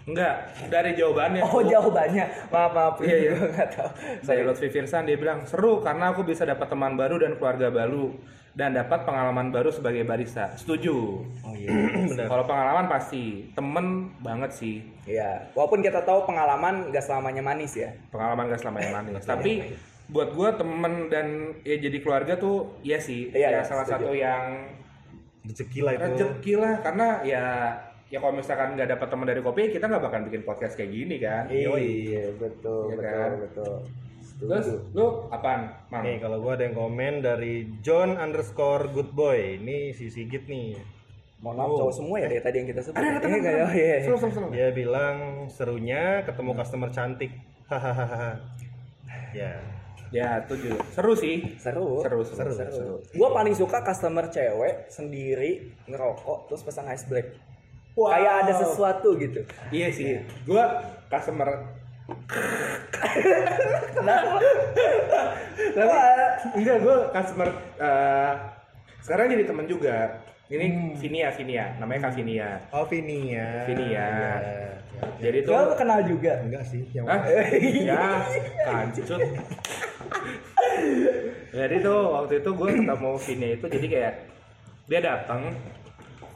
[0.02, 0.34] Enggak,
[0.66, 1.42] dari jawabannya.
[1.42, 3.30] Oh jawabannya, maaf maaf Iya, iya.
[3.38, 3.90] gue nggak tahu.
[4.22, 8.10] Saya Lutfi Firsan dia bilang seru karena aku bisa dapat teman baru dan keluarga baru
[8.52, 10.52] dan dapat pengalaman baru sebagai barista.
[10.60, 11.24] Setuju.
[11.24, 11.68] Oh iya.
[12.12, 14.84] benar Kalau pengalaman pasti temen banget sih.
[15.08, 17.90] Iya, walaupun kita tahu pengalaman nggak selamanya manis ya.
[18.12, 19.24] Pengalaman gak selamanya manis.
[19.24, 19.52] Tapi
[20.12, 23.32] buat gua temen dan ya jadi keluarga tuh iya sih.
[23.32, 24.04] Iya, ya, iya, salah setuju.
[24.04, 24.42] satu yang
[25.42, 27.44] rezeki lah itu rezeki lah karena ya
[28.12, 31.16] ya kalau misalkan nggak dapat teman dari kopi kita nggak bakal bikin podcast kayak gini
[31.16, 31.48] kan.
[31.48, 31.72] Iya,
[32.36, 33.30] betul, Iya betul, kan?
[33.40, 33.76] betul.
[34.42, 35.70] Terus lu apaan?
[35.86, 36.02] Mang?
[36.02, 40.74] nih kalau gua ada yang komen dari John underscore good boy ini si Sigit nih
[41.42, 42.98] Mohon maaf cowok semua ya dari tadi yang kita sebut.
[43.02, 43.50] Ada, ada Iya.
[43.66, 44.46] Oh, iya, iya.
[44.54, 45.16] Dia bilang
[45.50, 47.34] serunya ketemu customer cantik
[47.66, 48.38] hahaha
[49.34, 49.52] ya
[50.12, 50.76] Ya, tujuh.
[50.92, 51.56] Seru sih.
[51.56, 52.04] Seru.
[52.04, 52.68] Seru, seru, Seru.
[52.68, 52.94] seru.
[53.16, 57.32] Gua paling suka customer cewek sendiri ngerokok terus pasang ice black.
[57.96, 58.12] Wow.
[58.12, 59.40] Kayak ada sesuatu gitu.
[59.72, 60.20] Iya sih.
[60.44, 61.80] Gua customer
[63.92, 64.38] Kenapa?
[66.52, 68.32] enggak gua customer eh,
[69.00, 69.96] sekarang jadi temen juga.
[70.46, 70.92] Ini Hmm.
[70.94, 72.60] Vinia, Vinia, namanya Kak Vinia.
[72.70, 73.88] oh Vinia Vinia.
[73.96, 74.68] Ya, ya.
[75.18, 76.32] Jadi tuh Gua kenal juga.
[76.38, 77.24] enggak sih yang Hah?
[77.56, 78.04] ya,
[78.62, 79.20] kancut.
[81.52, 84.14] Jadi tuh waktu itu gue ketemu Vini itu jadi kayak
[84.88, 85.52] dia datang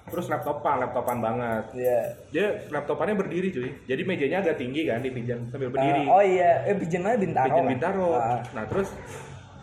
[0.06, 1.64] terus laptopan, laptopan banget.
[1.74, 2.00] Iya.
[2.30, 3.70] Dia laptopannya berdiri cuy.
[3.90, 6.06] Jadi mejanya agak tinggi kan dipinjam sambil berdiri.
[6.06, 7.46] oh iya, eh pinjamnya Bintaro.
[7.50, 7.72] Pinjam kan?
[7.74, 8.08] Bintaro.
[8.14, 8.40] Ah.
[8.54, 8.88] Nah terus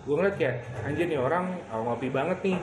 [0.03, 2.57] gue ngeliat kayak anjir nih orang uh, ngopi banget nih.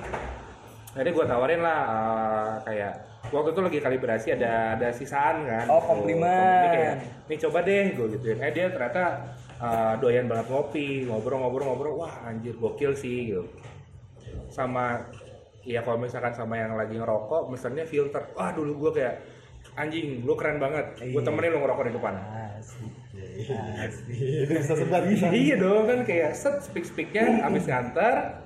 [0.90, 2.92] Jadi gue tawarin lah uh, kayak
[3.30, 5.66] waktu itu lagi kalibrasi ada ada sisaan kan.
[5.70, 6.28] Oh, komplimen.
[6.28, 6.94] Ini kayak,
[7.32, 8.38] nih coba deh gue gituin.
[8.44, 12.04] Eh dia ternyata uh, doyan banget ngopi, ngobrol-ngobrol-ngobrol.
[12.04, 13.48] Wah anjir gokil sih gitu.
[14.52, 15.08] Sama
[15.64, 18.32] ya kalau misalkan sama yang lagi ngerokok, misalnya filter.
[18.36, 19.14] Wah dulu gue kayak
[19.76, 20.96] anjing lu keren banget.
[20.98, 21.26] Gue Iya.
[21.26, 22.14] temenin lu ngerokok di depan.
[22.60, 23.00] Asik.
[24.48, 28.36] bisa sebar bisa iya dong kan kayak set speak speaknya abis nganter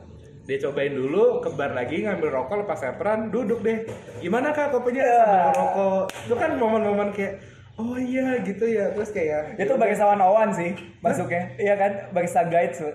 [0.45, 3.89] dia cobain dulu ke bar lagi ngambil rokok lepas apron duduk deh
[4.21, 7.41] gimana kak kopinya sambil rokok itu kan momen-momen kayak
[7.75, 11.51] oh iya gitu ya terus kayak Itu barisawan Owan sih masuknya.
[11.59, 11.93] Iya kan?
[12.15, 12.93] Barista guide tuh.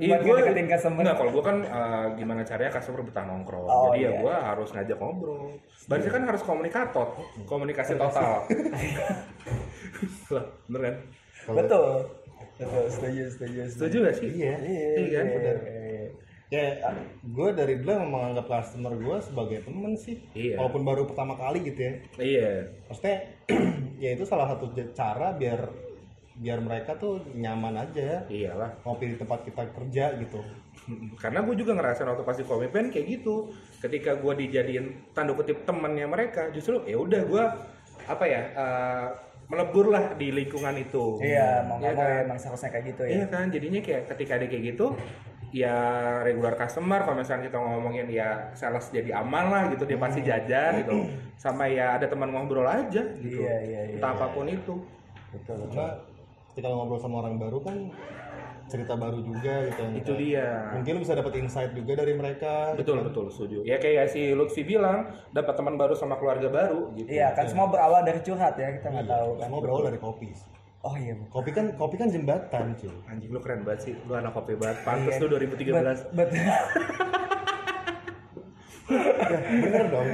[0.00, 1.02] Iya, Buat gue ngedeketin customer.
[1.04, 3.64] Enggak, kalau gue kan eh, gimana caranya customer betah nongkrong.
[3.68, 4.20] Oh, Jadi ya iya.
[4.24, 5.60] gue harus ngajak ngobrol.
[5.84, 7.08] Barista kan harus komunikator,
[7.44, 8.48] komunikasi total.
[10.32, 10.94] Lah, bener kan?
[11.52, 11.90] Betul.
[12.52, 14.28] Betul, setuju, setuju, Setuju gak sih?
[14.28, 14.54] iya
[14.94, 15.26] Iya kan?
[15.34, 15.56] benar
[16.52, 16.92] ya
[17.24, 20.60] gue dari dulu emang menganggap customer gue sebagai temen sih Iya.
[20.60, 22.50] walaupun baru pertama kali gitu ya Iya.
[22.86, 23.16] maksudnya
[24.04, 25.72] ya itu salah satu cara biar
[26.34, 28.84] biar mereka tuh nyaman aja Iyalah.
[28.84, 30.40] ngopi di tempat kita kerja gitu
[31.22, 33.48] karena gue juga ngerasain waktu pasti komitmen kayak gitu
[33.80, 37.44] ketika gue dijadiin tanda kutip temannya mereka justru ya udah gue
[38.02, 39.06] apa ya eh,
[39.46, 42.24] melebur lah di lingkungan itu Iya, mau nggak mau kan?
[42.24, 43.10] emang seharusnya kayak gitu ya.
[43.14, 44.86] iya kan jadinya kayak ketika ada kayak gitu
[45.52, 45.76] ya
[46.24, 50.80] regular customer kalau misalnya kita ngomongin ya sales jadi aman lah gitu dia pasti jajan
[50.80, 50.96] gitu.
[51.36, 53.44] Sama ya ada teman ngobrol aja gitu.
[53.44, 54.80] Iya, iya, iya, entah apa pun itu.
[55.32, 55.76] Betul, betul.
[55.76, 55.88] karena
[56.52, 57.76] ketika lo ngobrol sama orang baru kan
[58.62, 60.48] cerita baru juga gitu yang itu kita- dia.
[60.72, 63.60] mungkin bisa dapat insight juga dari mereka betul betul setuju.
[63.68, 67.08] Ya kayak si Lutfi bilang dapat teman baru sama keluarga baru gitu.
[67.12, 69.44] Iya, kan semua berawal dari curhat ya, kita nggak tahu kan.
[69.44, 70.32] semua berawal dari kopi
[70.82, 74.34] Oh iya, kopi kan kopi kan jembatan cuy Anjing lu keren banget sih, lu anak
[74.34, 74.82] kopi banget.
[74.82, 75.22] Pantes Iya.
[75.22, 76.10] lu 2013.
[76.10, 76.42] Bet- betul.
[79.22, 80.06] ya, bener dong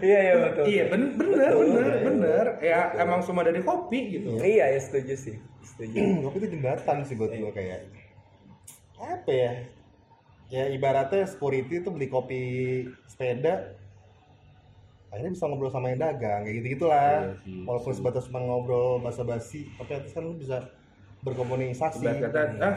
[0.00, 0.64] Iya, iya betul.
[0.66, 2.46] Iya, ben bener, bener, bener.
[2.58, 4.40] Ya emang semua dari kopi gitu.
[4.40, 5.36] Iya, ya setuju sih.
[5.62, 5.94] Setuju.
[6.24, 7.84] kopi itu jembatan sih buat gue kayak
[8.96, 9.52] apa ya
[10.48, 12.40] ya ibaratnya security itu beli kopi
[13.04, 13.75] sepeda
[15.08, 18.98] akhirnya bisa ngobrol sama yang dagang kayak gitu gitulah Iya sih, walaupun sebatas cuma ngobrol
[18.98, 20.58] basa-basi tapi atas kan lu bisa
[21.18, 22.74] berkomunikasi kata ah,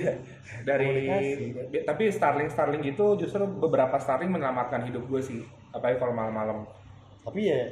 [0.68, 1.84] dari Komunikasi.
[1.84, 5.40] tapi Starling Starling gitu justru beberapa Starling menyelamatkan hidup gue sih.
[5.70, 6.66] Apalagi kalau malam-malam.
[7.20, 7.70] tapi ya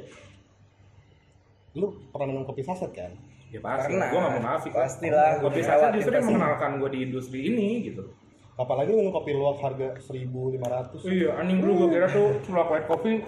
[1.73, 3.11] lu pernah minum kopi saset kan
[3.49, 4.07] Ya pasti, Pernah.
[4.07, 4.71] gue gak mau nafik.
[4.71, 8.05] Pastilah, Kopi saset justru yang mengenalkan gue di industri ini gitu.
[8.53, 10.59] apalagi lu minum kopi luwak harga 1500
[11.01, 13.23] Iya, anjing dulu gue kira tuh luwak white coffee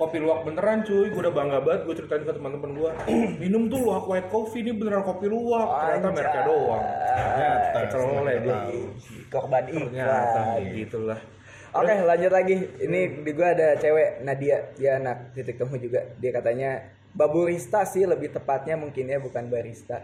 [0.00, 2.90] kopi luwak beneran cuy, gue udah bangga banget gue ceritain ke teman-teman gue
[3.44, 8.34] minum tuh luwak white coffee ini beneran kopi luwak ternyata mereknya doang ternyata setelah kita
[8.40, 8.58] dia.
[9.28, 10.60] Korban iklan.
[10.72, 11.20] gitulah
[11.70, 12.58] Oke, lanjut lagi.
[12.82, 16.02] Ini di gua ada cewek Nadia, dia anak titik temu juga.
[16.18, 16.82] Dia katanya
[17.14, 20.02] baburista sih lebih tepatnya mungkin ya bukan barista.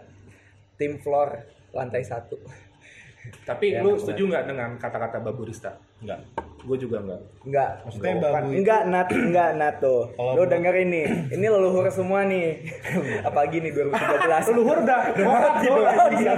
[0.79, 1.43] Tim floor
[1.75, 2.39] lantai satu.
[3.43, 5.71] Tapi Ya, lu setuju nggak dengan kata-kata baburista?
[5.99, 6.19] Enggak.
[6.61, 7.21] Gue juga nggak.
[7.47, 7.71] Enggak.
[7.85, 8.41] Maksudnya Bukan.
[8.43, 10.01] itu- Enggak, Nat, enggak, Nat tuh.
[10.13, 11.01] Kalau Lu denger ini.
[11.31, 12.47] Ini leluhur semua nih.
[13.27, 14.49] Apalagi nih 2013.
[14.51, 15.01] Leluhur dah.
[15.27, 15.85] Mati dong.
[15.85, 16.33] Oh, iya.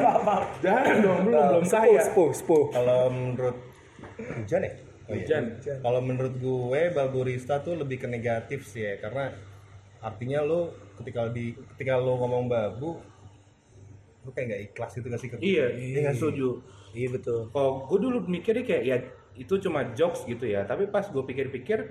[0.62, 2.02] Jangan dong, belum belum kaya.
[2.02, 2.64] sepuh, sepuh.
[2.72, 3.58] Kalau menurut
[4.38, 4.72] hujan ya?
[5.10, 5.26] Oh, iya.
[5.26, 5.44] Hujan.
[5.82, 9.34] Kalau menurut gue baburista tuh lebih ke negatif sih ya karena
[10.00, 13.02] artinya lo ketika di ketika lo ngomong babu
[14.30, 16.62] lo kayak nggak ikhlas gitu gak sih ke Iya, iya setuju.
[16.92, 17.50] Iya betul.
[17.50, 18.98] Kalau gue dulu mikirnya kayak ya
[19.36, 20.64] itu cuma jokes gitu ya.
[20.64, 21.90] Tapi pas gue pikir-pikir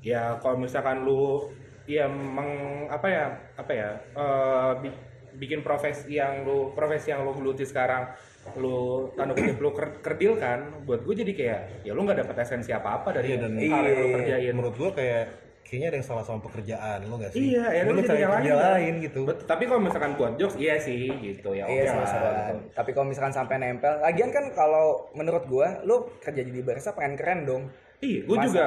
[0.00, 1.48] ya kalau misalkan lu
[1.84, 2.48] ya meng
[2.86, 3.24] apa ya
[3.54, 5.00] apa ya eh, bi-
[5.32, 8.08] bikin profesi yang lu profesi yang lu geluti sekarang
[8.54, 8.78] lu
[9.12, 12.98] tanda kutip lu ker- kerdilkan buat gue jadi kayak ya lu nggak dapet esensi apa
[12.98, 14.14] apa dari Iya, dan- hal yang lu Iya.
[14.16, 15.24] kerjain menurut gue kayak
[15.70, 18.20] kayaknya ada yang salah sama pekerjaan lo gak sih Iya, ya lo lu jadi cari
[18.20, 18.66] yang kerja lain.
[18.66, 22.34] lain gitu Bet- tapi kalau misalkan buat jokes iya sih gitu ya Iya Sobat.
[22.34, 22.54] gitu.
[22.74, 27.14] Tapi kalau misalkan sampai nempel, lagian kan kalau menurut gua, lu kerja jadi barista pengen
[27.14, 27.62] keren dong.
[27.98, 28.66] Iya, gue Masa juga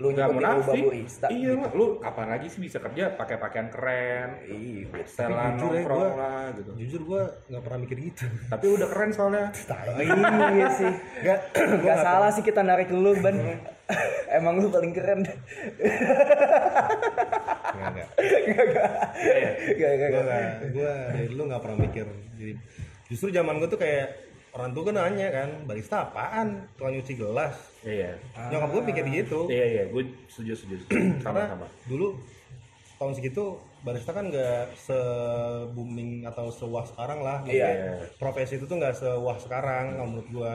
[0.00, 0.82] lu nggak lu munafik.
[1.28, 1.66] Iya, gitu.
[1.70, 4.88] lu kapan lagi sih bisa kerja pakai pakaian keren, Iya.
[4.88, 6.70] ya, nongkrong gua- lah gitu.
[6.74, 9.46] jujur gue nggak pernah mikir gitu Tapi udah keren soalnya.
[10.56, 10.92] iya sih.
[11.20, 11.38] Gak,
[11.84, 13.36] Gak salah sih kita narik lu, Ban.
[14.32, 15.20] Emang lu paling keren.
[17.70, 18.08] Enggak, enggak.
[19.20, 19.50] Iya.
[19.76, 20.22] Gak, gak, gue
[20.80, 21.06] gak.
[21.12, 22.52] dari dulu nggak pernah mikir jadi
[23.06, 27.54] justru zaman gue tuh kayak orang tua kan nanya kan barista apaan tukang nyuci gelas
[27.80, 28.18] Iya.
[28.50, 30.84] nyokap gue pikir gitu Iya, iya, gue setuju setuju.
[31.24, 31.66] karena Sama-sama.
[31.86, 32.18] dulu
[32.96, 33.44] tahun segitu
[33.80, 34.98] barista kan nggak se
[35.70, 38.04] booming atau sewah sekarang lah Iya.
[38.16, 40.52] profesi itu tuh nggak sewah sekarang kalau menurut gua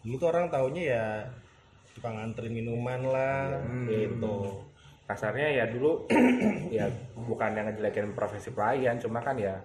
[0.00, 1.06] dulu tuh orang taunya ya
[1.92, 4.64] tukang nganterin minuman lah gitu
[5.04, 6.04] Kasarnya ya dulu
[6.70, 6.84] ya
[7.16, 9.56] bukan yang ngejelekin profesi pelayan, cuma kan ya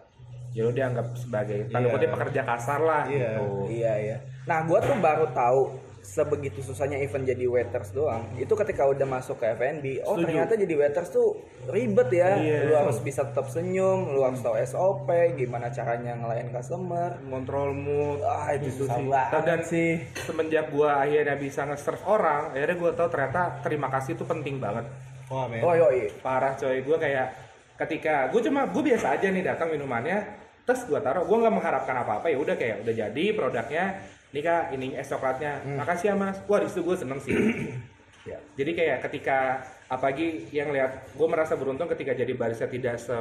[0.54, 1.93] ya lu dianggap sebagai tanda Iya.
[1.93, 3.30] kutip pekerja kasar lah Iya.
[3.36, 3.45] gitu.
[3.68, 4.18] Iya, iya.
[4.43, 5.62] Nah, gua tuh baru tahu
[6.04, 8.28] sebegitu susahnya event jadi waiters doang.
[8.36, 10.22] Itu ketika udah masuk ke F&B, oh Setuju.
[10.22, 12.36] ternyata jadi waiters tuh ribet ya.
[12.36, 12.60] Iya.
[12.66, 17.18] Lu harus bisa tetap senyum, lu harus tahu SOP, gimana caranya ngelayan customer.
[17.24, 18.20] Ngontrol mood.
[18.22, 19.08] Ah, itu Gitu susah sih.
[19.08, 19.91] banget Dan sih.
[20.22, 24.84] semenjak gua akhirnya bisa nge-serve orang, akhirnya gua tahu ternyata terima kasih itu penting banget.
[25.32, 26.12] men Oh, yoi.
[26.20, 27.28] Parah coy, gue kayak
[27.74, 31.95] ketika gue cuma gue biasa aja nih datang minumannya, terus gue taruh, gue nggak mengharapkan
[32.03, 33.84] apa-apa ya udah kayak udah jadi produknya,
[34.32, 37.36] nih kak ini es coklatnya, makasih ya mas, wah di situ gue seneng sih.
[38.32, 38.39] ya.
[38.55, 39.59] Jadi kayak ketika
[39.91, 43.16] apalagi yang lihat, gue merasa beruntung ketika jadi barista tidak se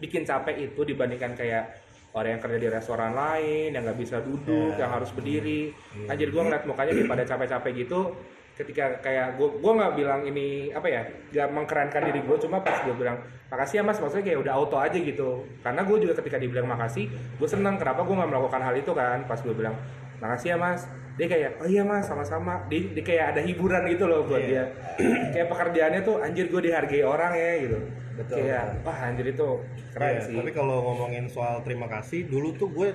[0.00, 1.76] bikin capek itu dibandingkan kayak
[2.16, 5.72] orang yang kerja di restoran lain yang nggak bisa duduk, yang harus berdiri.
[6.08, 8.16] Anjir gue ngeliat mukanya daripada capek-capek gitu,
[8.62, 12.78] ketika kayak gue gue nggak bilang ini apa ya nggak mengkerenkan diri gue cuma pas
[12.80, 13.18] gue bilang
[13.52, 15.44] makasih ya mas maksudnya kayak udah auto aja gitu.
[15.60, 19.28] Karena gue juga ketika dibilang makasih gue senang kenapa gue nggak melakukan hal itu kan?
[19.28, 19.76] Pas gue bilang
[20.22, 20.88] makasih ya mas.
[21.20, 22.64] Dia kayak oh iya mas sama-sama.
[22.72, 24.64] Dia, dia kayak ada hiburan gitu loh buat dia.
[25.36, 27.78] Kayak pekerjaannya tuh anjir gue dihargai orang ya gitu.
[28.12, 29.48] Betul, kayak wah anjir itu
[29.96, 30.36] keren Iya, sih.
[30.36, 32.88] tapi kalau ngomongin soal terima kasih dulu tuh gue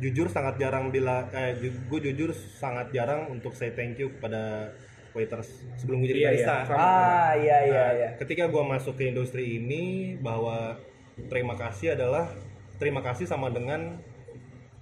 [0.00, 4.72] jujur sangat jarang bila eh gue jujur sangat jarang untuk say thank you kepada
[5.12, 6.46] waiters sebelum gue jadi Iya, iya.
[6.46, 6.78] barista Sama.
[6.78, 8.08] Ah, iya iya Nah, iya.
[8.16, 9.82] ketika gue masuk ke industri ini
[10.16, 10.78] bahwa
[11.26, 12.30] terima kasih adalah
[12.76, 13.98] terima kasih sama dengan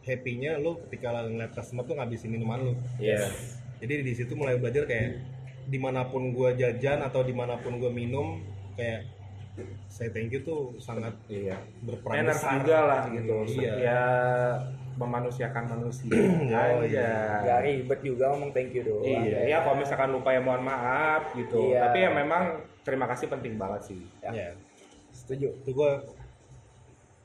[0.02, 3.28] happy-nya lo ketika ngeliat customer tuh ngabisin minuman lo Iya.
[3.78, 5.20] jadi di situ mulai belajar kayak
[5.64, 8.40] di mana pun gue jajan atau di mana pun gue minum
[8.72, 9.04] kayak
[9.86, 13.74] saya thank you tuh sangat iya berperan besar juga lah gitu Iya.
[13.76, 14.02] ya
[14.98, 16.10] memanusiakan manusia
[16.74, 17.12] Oh, aja iya.
[17.46, 19.22] Gak ribet juga ngomong thank you doang.
[19.22, 21.70] Iya, ya kalau misalkan lupa ya mohon maaf gitu.
[21.70, 21.86] Iya.
[21.86, 22.42] Tapi ya memang
[22.82, 24.00] terima kasih penting banget sih.
[24.20, 24.52] ya
[25.08, 25.50] Setuju.
[25.56, 25.92] itu gue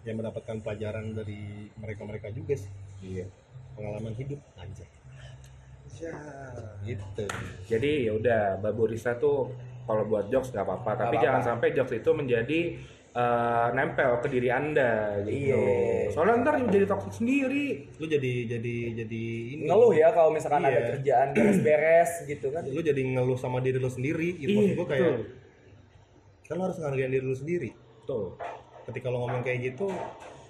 [0.03, 2.71] yang mendapatkan pelajaran dari mereka-mereka juga sih
[3.01, 3.25] Iya.
[3.73, 4.85] pengalaman hidup aja
[6.83, 7.25] gitu
[7.69, 9.53] Jadi ya udah Baburista tuh
[9.83, 11.23] kalau buat jokes nggak apa-apa, tapi apa-apa.
[11.23, 12.59] jangan sampai jokes itu menjadi
[13.13, 15.53] eh, nempel ke diri anda gitu.
[15.53, 15.61] Iya.
[16.09, 17.93] Soalnya ntar jadi toxic sendiri.
[18.01, 20.69] lu jadi jadi jadi ini Ngeluh ya kalau misalkan Iya.
[20.73, 22.65] ada kerjaan beres-beres gitu kan.
[22.65, 25.17] lu jadi ngeluh sama diri lu sendiri gitu Iya, maksud gue kayak betul.
[26.43, 27.69] kan lu harus ngargain diri lu sendiri
[28.03, 28.35] Tuh.
[28.83, 29.87] ketika lo ngomong kayak gitu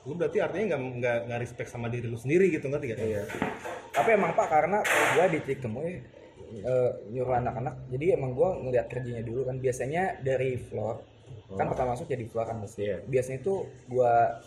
[0.03, 2.99] lu berarti artinya nggak nggak nggak respect sama diri lu sendiri gitu ngerti gak?
[2.99, 3.23] Iya.
[3.91, 4.83] Tapi emang Pak karena
[5.15, 6.01] gua di titik temu eh,
[7.07, 7.87] nyuruh anak-anak.
[7.87, 11.12] Jadi emang gua ngeliat kerjanya dulu kan biasanya dari floor.
[11.49, 12.81] Kan pertama masuk jadi floor kan pasti.
[12.83, 12.97] Iya.
[13.03, 14.39] Biasanya tuh gua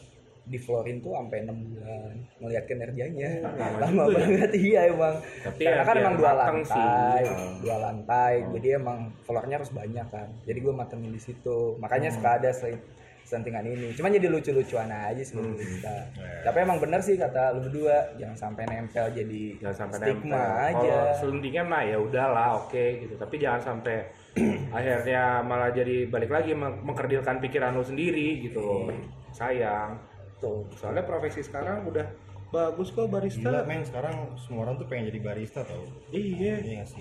[0.43, 3.43] di floorin tuh sampai enam bulan ngeliat kinerjanya
[3.83, 6.79] lama banget iya emang Tapi karena ya kan emang dua mateng sih.
[6.79, 7.55] lantai Hmm.
[7.59, 12.39] dua lantai jadi emang floornya harus banyak kan jadi gue matengin di situ makanya suka
[12.39, 12.79] ada sering
[13.19, 15.59] kesentingan ini cuman jadi lucu-lucuan aja sih Hmm.
[15.59, 16.47] kita Iya.
[16.47, 20.63] tapi emang bener sih kata lu berdua jangan sampai nempel jadi jangan sampai stigma nempel.
[20.63, 23.19] aja Kalau selendingnya mah ya udahlah oke gitu.
[23.19, 23.97] Tapi jangan sampai
[24.77, 28.93] akhirnya malah jadi balik lagi meng- mengkerdilkan pikiran lu sendiri gitu.
[29.33, 29.97] Sayang.
[30.37, 32.05] tuh Soalnya profesi sekarang udah
[32.47, 33.41] bagus kok barista.
[33.41, 35.81] Gila men sekarang semua orang tuh pengen jadi barista tau
[36.13, 36.61] Iya.
[36.61, 37.01] Iya sih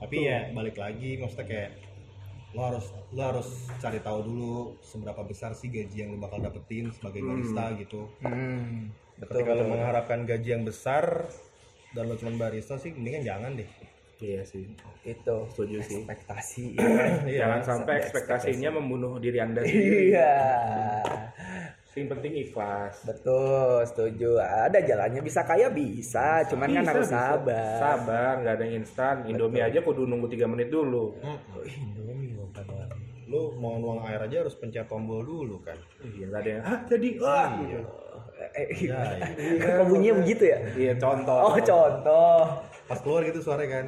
[0.00, 1.70] Tapi ya balik lagi maksudnya kayak
[2.52, 6.92] lo harus lo harus cari tahu dulu seberapa besar sih gaji yang lo bakal dapetin
[6.92, 9.72] sebagai barista gitu hmm, betul ketika lo betul.
[9.72, 11.28] mengharapkan gaji yang besar
[11.92, 13.68] dan lo cuma barista sih mendingan jangan deh
[14.22, 14.62] Iya sih.
[15.02, 15.98] itu Setuju sih.
[15.98, 16.64] ekspektasi
[17.26, 17.38] Iya.
[17.42, 20.14] Jangan sampai ekspektasinya membunuh diri Anda sendiri.
[20.14, 20.32] iya
[21.92, 23.02] Yang penting ikhlas.
[23.02, 27.18] betul setuju ada jalannya bisa kaya bisa cuman kan Bisa, harus bisa.
[27.20, 29.14] sabar Sabar, nggak ada yang instan.
[29.26, 31.12] Indomie aja kudu nunggu 3 menit dulu.
[31.18, 32.88] Oh, Indomie padahal.
[33.24, 36.78] lo mau nuang air aja harus pencet tombol dulu kan Iya, nggak ada yang, ah
[36.86, 37.48] jadi, wah.
[37.60, 37.80] iya
[38.52, 38.98] Eh, iya
[39.72, 41.38] kok bunyinya begitu ya Iya, contoh.
[41.42, 42.40] oh contoh
[42.92, 43.86] pas keluar gitu suaranya kan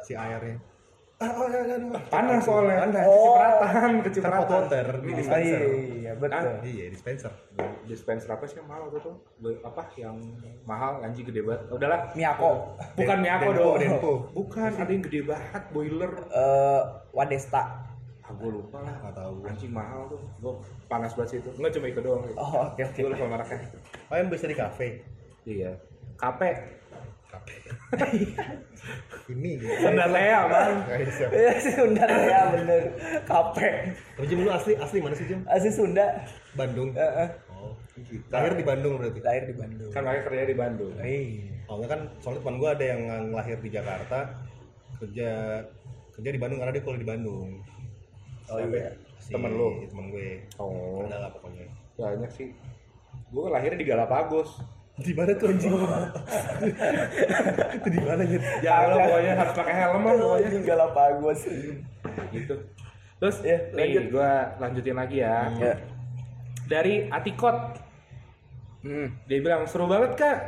[0.00, 0.56] si airnya.
[1.16, 1.96] Ah oh, ya, ya, ya.
[2.12, 2.76] Panas soalnya.
[2.82, 3.04] Panas.
[3.08, 4.36] Kecipratan, Kan kecipratan.
[4.36, 5.60] hot water di Oh, dispenser.
[5.96, 6.54] iya betul.
[6.60, 7.32] Iya dispenser.
[7.86, 8.92] Dispenser apa sih yang mahal
[9.40, 10.16] Be- apa yang
[10.64, 11.72] mahal anjing gede banget.
[11.72, 12.12] Udahlah.
[12.12, 12.76] Miyako.
[12.92, 13.76] Bukan Den- Denpo, dong.
[13.80, 14.12] Denpo.
[14.34, 16.12] bukan ada yang gede banget boiler.
[16.28, 16.82] Eh
[17.12, 17.64] Wadesta.
[18.20, 18.92] Ah gue lupa lah.
[19.00, 19.34] Nggak tahu.
[19.48, 20.20] Anjing mahal tuh.
[20.36, 20.52] Gue
[20.84, 21.48] panas banget sih itu.
[21.56, 22.22] Nggak cuma ikut doang.
[22.36, 23.00] Oh oke oke.
[23.00, 23.58] Gue lupa mereknya
[24.04, 25.00] oh yang bisa di kafe?
[25.48, 25.80] Iya.
[26.16, 26.48] Kafe
[29.26, 31.32] ini gitu Sunda Lea bang Kayak siapa?
[31.34, 32.82] Iya sih Sunda ya bener
[33.24, 33.70] kape
[34.14, 35.42] Tapi Jim lu asli asli mana sih Jim?
[35.46, 36.06] asli Sunda
[36.54, 36.94] Bandung.
[36.94, 37.30] Eh, eh.
[37.52, 37.74] Oh,
[38.30, 39.20] lahir di Bandung berarti.
[39.20, 41.52] lahir di Bandung kan makanya kerja di Bandung Iya.
[41.66, 43.02] Oh, kan soalnya teman gua ada yang
[43.34, 44.38] lahir di Jakarta,
[45.02, 45.28] kerja
[46.14, 47.48] kerja di Bandung karena dia kuliah di Bandung.
[48.46, 49.82] oh iya Si Temen lu?
[49.90, 50.46] Temen gue.
[50.56, 51.66] oh Ada lah pokoknya.
[51.98, 52.54] banyak sih
[53.26, 54.62] gue lahir di Galapagos
[54.96, 55.72] Di mana tuh anjing?
[57.76, 58.44] Itu di mana gitu?
[58.60, 61.40] ya lo pokoknya harus pakai helm lah pokoknya ini Galapagos
[62.32, 62.54] gitu
[63.16, 64.02] terus Ya, lanjut.
[64.02, 65.72] nih gue lanjutin lagi ya ya
[66.66, 67.56] dari Atikot
[68.82, 69.24] hmm.
[69.24, 70.38] dia bilang seru banget kak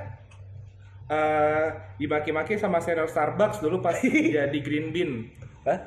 [1.08, 3.96] Eh dimaki-maki sama senior Starbucks dulu pas
[4.36, 5.32] jadi green bean
[5.64, 5.80] Hah?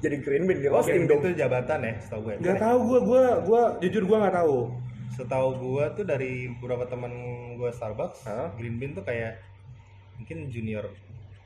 [0.00, 2.34] jadi green bean di Oh, roasting dong itu jabatan ya, setahu gue.
[2.40, 4.72] nggak tahu gue gue gue jujur gue nggak tahu
[5.12, 7.12] Setahu gue tuh dari beberapa teman
[7.60, 8.48] gue Starbucks, Hah?
[8.56, 9.38] Green Bean tuh kayak
[10.16, 10.88] mungkin junior.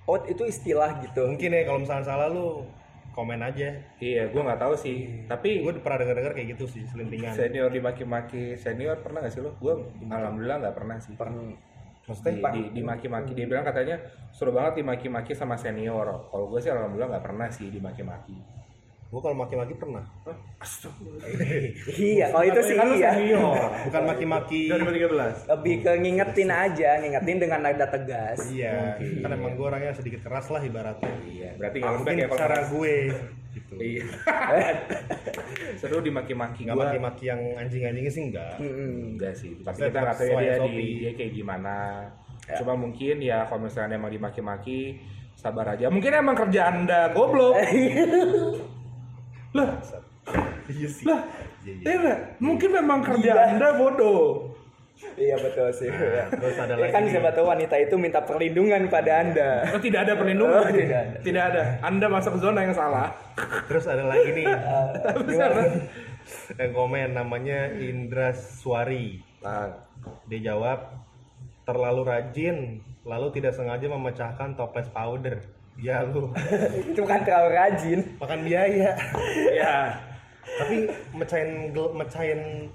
[0.06, 1.26] oh itu istilah gitu?
[1.26, 2.62] Mungkin ya kalau misalnya salah lu
[3.10, 3.74] komen aja.
[3.98, 5.26] iya gue nggak tahu sih.
[5.26, 7.34] Tapi Gue pernah dengar-dengar kayak gitu sih, selintingan.
[7.34, 8.54] senior dimaki-maki.
[8.54, 9.74] Senior pernah nggak sih lo gue
[10.06, 11.18] alhamdulillah nggak pernah sih.
[11.18, 11.58] Pern-
[12.06, 13.34] di, di, dimaki-maki.
[13.34, 13.98] Dia bilang katanya
[14.30, 16.06] seru banget dimaki-maki sama senior.
[16.30, 18.55] Kalau gue sih alhamdulillah nggak pernah sih dimaki-maki
[19.06, 20.02] Gue kalau maki-maki pernah.
[21.94, 23.54] iya kalau itu sih Kan lu iya senior
[23.86, 24.62] Bukan maki-maki.
[24.66, 30.20] 2013 lebih ke ngingetin aja ngingetin dengan nada tegas Iya, kan emang gue orangnya sedikit
[30.22, 31.12] keras lah ibaratnya.
[31.24, 32.94] iya berarti nggak lembek mungkin ya kalau cara gue
[33.52, 33.74] gitu.
[33.78, 34.04] iya
[35.80, 38.54] seru dimaki-maki Nggak maki-maki yang anjing-anjingnya sih enggak.
[38.58, 39.14] Mm-mm.
[39.14, 40.54] enggak sih tapi Pasti kita nggak tahu dia,
[40.98, 41.76] dia kayak gimana
[42.46, 42.54] Ya.
[42.56, 45.02] cuma mungkin ya kalau misalnya emang dimaki-maki
[45.34, 47.58] sabar aja mungkin emang kerja anda goblok
[49.56, 49.70] lah.
[50.68, 51.04] Iya sih.
[51.08, 51.20] lah.
[51.64, 51.94] Iya, iya.
[51.98, 54.52] iya mungkin memang kerja anda bodoh.
[55.16, 55.92] Iya betul sih.
[56.16, 56.24] Ya.
[56.32, 56.92] terus ada Ya lagi.
[56.92, 59.50] kan siapa tahu wanita itu minta perlindungan pada anda.
[59.72, 60.62] Oh, tidak ada perlindungan?
[60.64, 61.18] Oh, tidak ada.
[61.20, 61.62] tidak ada.
[61.84, 63.12] Anda masuk zona yang salah.
[63.68, 64.46] Terus ada lagi nih.
[65.28, 65.62] Gimana?
[66.58, 69.22] yang komen namanya Indra Suari.
[69.38, 69.70] nah,
[70.26, 70.90] Dia jawab
[71.62, 75.38] terlalu rajin lalu tidak sengaja memecahkan toples powder.
[75.76, 76.32] Ya lu
[76.90, 78.96] itu kan terlalu rajin makan biaya.
[79.52, 79.92] ya
[80.56, 82.72] Tapi mecahin gel- mecahin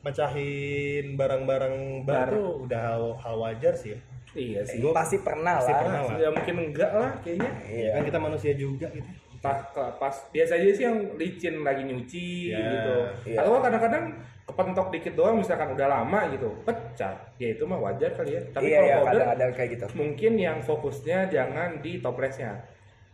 [0.00, 1.74] mecahin barang-barang
[2.04, 2.28] bar Bar.
[2.30, 4.00] tuh udah hal, hal wajar sih ya.
[4.34, 6.16] iya sih Gua pasti pernah pasti lah pernah lah.
[6.18, 9.08] ya mungkin enggak lah kayaknya iya Kan kita manusia juga gitu.
[9.40, 9.60] pas
[9.94, 12.96] pas biasa aja sih yang licin lagi nyuci Ya, gitu
[13.26, 13.38] iya.
[13.40, 14.04] atau kadang-kadang
[14.44, 18.42] kepentok dikit doang misalkan udah lama gitu pecah ya itu mah wajar kali ya.
[18.50, 19.84] Tapi iya kalau iya powder kadang ada kayak gitu.
[19.92, 22.52] mungkin yang fokusnya jangan di toplesnya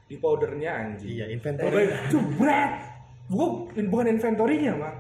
[0.04, 1.06] di powdernya anjing.
[1.08, 1.86] Iya, inventory.
[2.10, 2.72] jebret!
[3.26, 4.94] Gua bukan inventorinya mah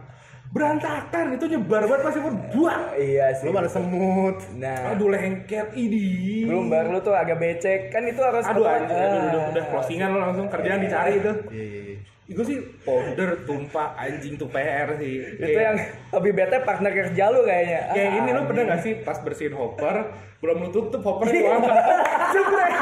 [0.50, 2.20] berantakan itu nyebar banget pasti
[2.52, 2.80] buat.
[2.94, 3.46] Iya sih.
[3.46, 4.36] Belum ada semut.
[4.54, 4.90] nah.
[4.90, 7.90] Aduh lengket ini belum baru lu tuh agak becek.
[7.90, 8.98] Kan itu harus aduh keluar- anjing.
[8.98, 9.50] Aduh, udah, Ah.
[9.50, 10.46] udah closingan lo langsung.
[10.46, 11.32] Kerjaan dicari itu.
[11.50, 11.89] Iya, iya, iya.
[12.30, 15.34] Itu sih powder tumpah anjing tuh PR sih.
[15.34, 15.74] Itu yang
[16.12, 17.90] lebih bete partner kerja lu kayaknya.
[17.90, 20.06] Kayak Ah, ini lo pernah gak sih pas bersihin hopper
[20.38, 21.74] belum lu tutup hoppernya itu angkat
[22.32, 22.72] jebret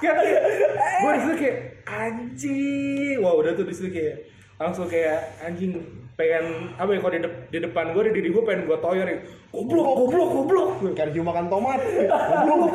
[0.00, 0.16] kan?
[0.96, 3.16] Gue di situ kayak anjing.
[3.18, 4.16] Wah udah tuh di situ kayak
[4.56, 5.82] langsung kayak anjing
[6.14, 6.44] pengen
[6.76, 9.18] apa ya kalau di, de- di depan gue di diri gue pengen gue toyor ya.
[9.50, 10.68] Goblok goblok goblok.
[10.94, 11.80] Kayak cium makan tomat.
[12.46, 12.72] Goblok.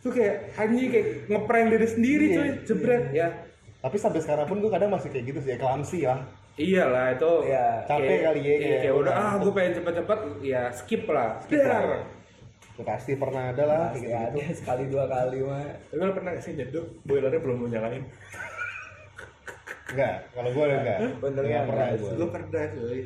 [0.00, 3.02] tuh kayak anjing kayak ngeprank diri sendiri Iya, cuy jebret.
[3.12, 3.28] Ya
[3.80, 6.20] Tapi sampai sekarang pun gue kadang masih kayak gitu sih, eklamsi lah.
[6.54, 10.20] iyalah itu Iya, capek kayak- kali ya, iya, kayak kayak udah ah gue pengen cepet-cepet
[10.42, 11.80] ya skip lah Skip lah.
[11.80, 12.00] Dar.
[12.70, 14.12] Itu pasti pernah ada lah Pasti gitu.
[14.12, 15.64] ada sekali dua kali mah.
[15.86, 18.04] tapi lo pernah sih nyeduh boilernya belum mau nyalain
[19.90, 20.98] Enggak, kalau gue enggak.
[21.18, 22.12] Benernya Enggak pernah gue.
[22.12, 23.00] gue pernah cuy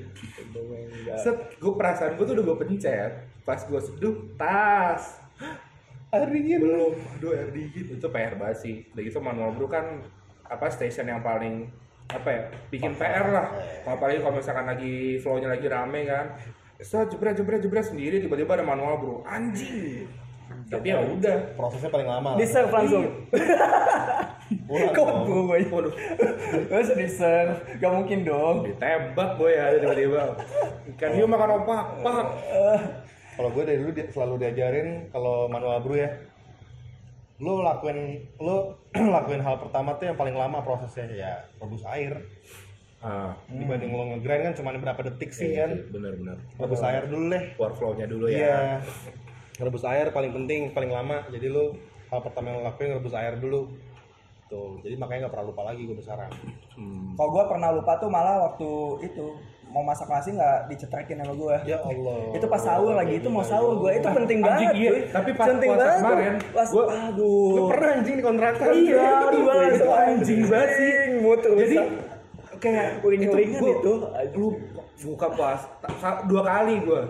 [1.16, 5.22] set gue perasaan gue tuh udah gue pencet pas gue seduh tas
[6.10, 6.58] Air dingin.
[6.60, 10.02] belum aduh air dingin itu PR banget sih udah gitu manual brew kan
[10.48, 11.68] apa station yang paling
[12.08, 13.46] apa ya bikin PR lah.
[13.88, 16.36] Apalagi kalau misalkan lagi flow-nya lagi rame kan.
[16.84, 19.16] So jebret jebret jebret sendiri tiba-tiba ada manual bro.
[19.24, 20.04] Anjing.
[20.68, 21.56] Tapi ya udah.
[21.56, 22.36] Prosesnya paling lama.
[22.36, 23.04] Di serve langsung.
[24.68, 25.60] Ulang Kok gue?
[25.72, 25.94] waduh.
[26.68, 27.56] Terus di serve.
[27.80, 28.56] Gak mungkin dong.
[28.68, 30.22] ditembak gue ya tiba-tiba.
[31.00, 32.26] Kan hiu makan opak pak
[33.34, 36.06] Kalau gue dari dulu dia, selalu diajarin kalau manual brew ya,
[37.42, 38.78] lo lakuin lo
[39.16, 42.14] lakuin hal pertama tuh yang paling lama prosesnya ya rebus air.
[43.04, 45.76] ah Dibanding lo ngegrind kan cuma berapa detik sih kan.
[45.92, 47.44] bener-bener Rebus air dulu deh.
[47.58, 48.60] workflow-nya dulu ya Iya.
[49.60, 51.22] Rebus air paling penting, paling lama.
[51.28, 51.76] Jadi lo
[52.08, 53.70] hal pertama yang lo lakuin rebus air dulu.
[54.44, 56.28] Tuh, jadi makanya nggak pernah lupa lagi gue sekarang.
[56.76, 57.12] Hmm.
[57.14, 58.70] Kalau gue pernah lupa tuh malah waktu
[59.04, 59.26] itu
[59.74, 61.56] mau masak nasi nggak dicetrekin sama gue.
[61.66, 62.30] Ya Allah.
[62.30, 64.74] Itu pas sahur lagi itu mau sahur gue itu penting Anjing, banget.
[64.76, 64.90] iya.
[65.10, 65.98] Tapi pas penting puasa banget.
[65.98, 67.50] kemarin, Pas gua- aduh.
[67.50, 68.66] Gue pernah anjing di kontrakan.
[68.70, 70.92] Iya, aduh gue itu anjing banget sih
[71.44, 71.76] jadi
[72.56, 73.92] kayak Uring-uringan gua- itu.
[74.32, 74.48] lu
[75.04, 75.66] buka puasa
[75.98, 77.00] sa- dua kali gue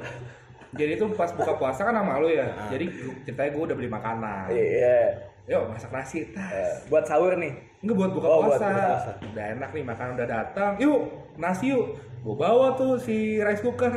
[0.73, 2.91] jadi itu pas buka puasa kan sama lu ya jadi
[3.23, 4.99] ceritanya gue udah beli makanan Iya.
[5.47, 7.53] yuk masak nasi tas Eh, Buat sahur nih.
[7.79, 8.67] Enggak buat buka Oh, buat puasa.
[8.67, 9.13] buka puasa.
[9.29, 10.73] Udah enak nih makanan udah datang.
[10.81, 11.01] Yuk,
[11.37, 11.87] nasi yuk.
[12.25, 13.93] Gue bawa tuh si rice cooker.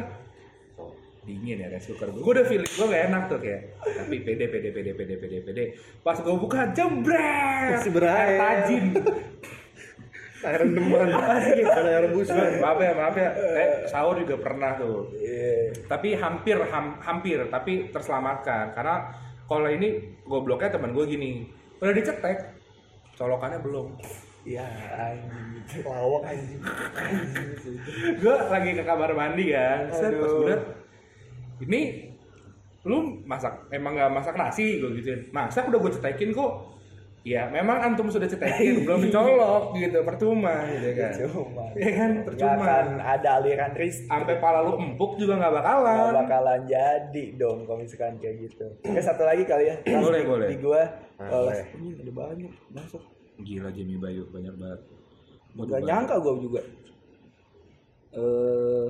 [1.24, 2.20] Dingin ya rice cooker gue.
[2.20, 3.62] Gue udah feeling gue gak enak tuh kayak.
[3.80, 5.64] Tapi pede pede pede pede pede pede.
[6.04, 7.80] Pas gue buka jembret.
[7.80, 8.28] Masih berair.
[8.28, 8.86] Air tajin.
[10.44, 11.08] Air rendeman.
[11.08, 12.60] Ada air rebusan.
[12.60, 13.30] maaf ya, maaf ya.
[13.32, 15.08] Eh, sahur juga pernah tuh.
[15.16, 15.88] Iya.
[15.88, 18.96] Tapi hampir ham- hampir tapi terselamatkan karena
[19.48, 21.48] kalau ini gobloknya teman gue gini.
[21.80, 22.60] Udah dicetek.
[23.16, 23.88] Colokannya belum.
[24.48, 24.64] Iya,
[24.96, 25.84] anjing.
[25.84, 26.62] Lawak anjing.
[28.24, 30.62] gue lagi ke kamar mandi kan set pas liat,
[31.68, 31.82] ini
[32.88, 36.72] lu masak emang nggak masak nasi gue gituin masak udah gue cetekin kok
[37.28, 41.66] ya memang antum sudah cetekin belum dicolok gitu percuma gitu kan Cuma.
[41.76, 44.08] ya kan percuma akan ada aliran listrik.
[44.08, 48.68] sampai pala lu empuk juga nggak Nggak bakalan bakalan jadi dong kalau misalkan kayak gitu.
[48.88, 49.76] Oke satu lagi kali ya.
[50.00, 50.48] Boleh, di- boleh.
[50.48, 50.84] Di gua.
[51.20, 51.66] Nah, oh, boleh.
[51.76, 53.04] ini ada banyak masuk.
[53.40, 54.82] Gila Jimmy Bayu banyak banget
[55.54, 55.88] Waduh, Gak banyak.
[55.88, 56.62] nyangka gua juga.
[58.14, 58.86] Eh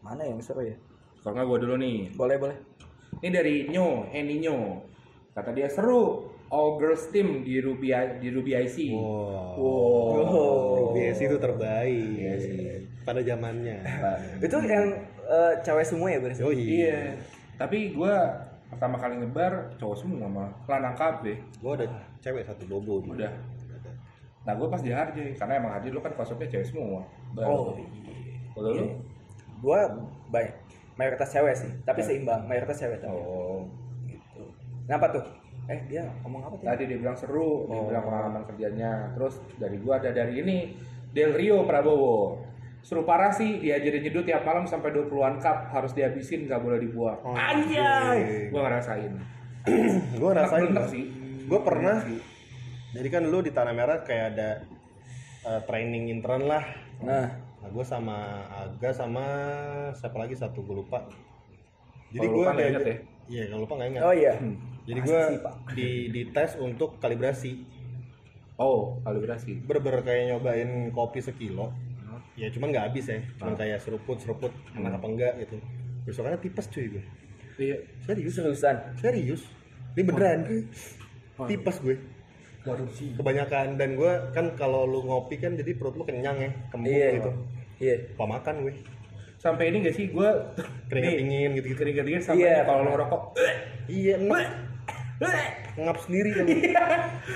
[0.00, 0.76] mana yang seru ya?
[1.18, 2.56] kalau nggak gue dulu nih Boleh boleh.
[3.18, 4.78] ini dari Nyo Eninyo
[5.34, 7.90] kata dia seru all girls team di Ruby
[8.22, 9.58] di Ruby IC Wow.
[9.58, 10.94] Oh.
[10.94, 12.14] BSI itu terbaik.
[12.14, 12.58] Iya sih.
[13.02, 13.82] Pada zamannya.
[14.38, 14.86] Itu yang
[15.20, 16.40] eh, cewek semua ya berarti?
[16.40, 16.62] Oh iya.
[16.62, 17.00] Iya.
[17.58, 18.14] Tapi gue
[18.66, 21.24] pertama kali nyebar cowok semua mah lanang KB.
[21.62, 21.86] Gue ada
[22.18, 23.00] cewek satu bobo.
[23.00, 23.14] dulu.
[23.14, 23.32] Udah.
[24.46, 27.02] Nah gue pas di Harjay karena emang Harjay lu kan konsepnya cewek semua.
[27.34, 27.50] Baru.
[27.50, 27.74] Oh
[28.54, 28.86] Kalau lu?
[29.60, 29.88] Gua
[30.28, 30.52] banyak
[30.96, 33.12] mayoritas cewek sih, tapi seimbang mayoritas cewek tapi.
[33.12, 33.64] Oh.
[34.04, 34.42] Gitu.
[34.88, 35.24] Kenapa tuh?
[35.66, 36.66] Eh dia ngomong apa tadi?
[36.68, 37.88] Tadi dia bilang seru, dia Oh.
[37.88, 39.12] bilang pengalaman kerjanya.
[39.16, 40.56] Terus dari gua ada dari ini
[41.10, 42.40] Del Rio Prabowo.
[42.86, 47.18] Seru parah sih, diajarin nyeduh tiap malam sampai 20-an cup harus dihabisin, nggak boleh dibuang.
[47.26, 48.46] Oh, Anjay!
[48.54, 49.10] Gua ngerasain.
[50.14, 50.70] gue rasain.
[50.70, 51.04] Bener sih.
[51.50, 51.98] Gue pernah.
[52.06, 52.22] Sih.
[52.94, 54.62] Jadi kan dulu di Tanah Merah kayak ada
[55.42, 56.62] eh, training intern lah.
[57.02, 57.26] Nah,
[57.66, 59.26] Nah, gue sama Aga sama
[59.90, 61.02] siapa lagi satu gue lupa.
[62.14, 62.96] Jadi gue inget ya?
[63.26, 64.02] Iya kalau lupa nggak ingat.
[64.06, 64.38] oh iya.
[64.86, 65.22] Jadi Masa gue
[65.74, 67.66] di di tes untuk kalibrasi.
[68.54, 69.66] Oh, kalibrasi.
[69.66, 71.74] Bener-bener kayak nyobain kopi sekilo.
[72.36, 73.18] Ya cuman nggak habis ya.
[73.36, 75.56] Cuman kayak seruput seruput enak apa enggak gitu.
[76.04, 77.04] Besokannya tipes cuy gue.
[77.56, 77.76] Iya.
[78.04, 78.32] Serius.
[78.34, 78.76] Seriusan.
[78.96, 79.42] Serius.
[79.92, 80.38] Ini beneran.
[81.42, 81.96] Tipes gue.
[82.92, 83.14] Sih.
[83.14, 87.08] Kebanyakan dan gue kan kalau lu ngopi kan jadi perut lu kenyang ya, kembung Iya
[87.16, 87.30] gitu.
[87.78, 87.96] Iya.
[88.10, 88.74] Lupa makan gue.
[89.36, 90.32] Sampai ini gak sih gua
[90.88, 91.78] Keringat nih, dingin gitu-gitu.
[91.78, 93.00] keringat dingin sampai Iya, kalau lu pernah.
[93.04, 93.22] rokok
[93.86, 94.42] Iya, ngap,
[95.78, 96.46] ngap sendiri kan.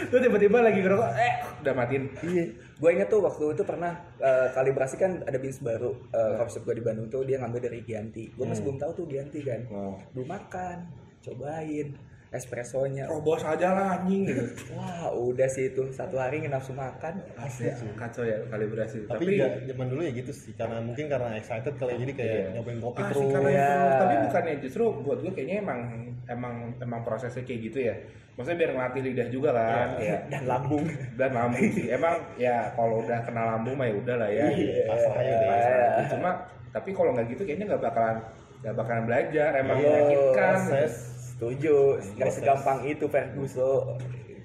[0.09, 2.45] lu tiba-tiba lagi ngerokok eh udah matiin iya.
[2.81, 6.81] Gue inget tuh waktu itu pernah eh, kalibrasi kan ada bisnis baru uh, shop gue
[6.81, 8.33] di Bandung tuh dia ngambil dari Gianti.
[8.33, 9.61] Gue masih belum tahu tuh Gianti kan.
[9.69, 10.01] Oh.
[10.17, 10.89] Belum makan,
[11.21, 11.93] cobain.
[12.31, 14.43] Espressonya Robos aja lah anjing gitu.
[14.73, 17.19] wah udah sih itu satu hari nggak nafsu makan
[17.59, 19.03] Ya, kacau ya kalibrasi.
[19.05, 22.47] tapi, Tapi, zaman dulu ya gitu sih karena mungkin karena excited kali jadi kayak Iya.
[22.55, 23.67] nyobain kopi Ah, terus karena ya.
[23.67, 23.91] itu.
[23.97, 25.81] Tapi bukannya justru buat gue kayaknya emang
[26.25, 27.95] emang emang prosesnya kayak gitu ya.
[28.33, 29.89] Maksudnya biar ngelatih lidah juga kan.
[29.99, 30.19] Ya.
[30.29, 31.91] dan lambung Dan lambung sih.
[31.91, 34.47] Emang ya kalau udah kena lambung mah ya udah lah ya.
[34.87, 35.49] pasrah aja deh.
[35.51, 36.03] Pasrah aja.
[36.09, 36.31] Cuma
[36.71, 38.17] tapi kalau nggak gitu kayaknya nggak bakalan
[38.63, 39.51] nggak bakalan belajar.
[39.57, 40.55] Emang Iya, menyakitkan.
[40.63, 40.95] proses.
[41.41, 41.97] Setuju.
[42.21, 43.97] Nggak segampang itu Ferguson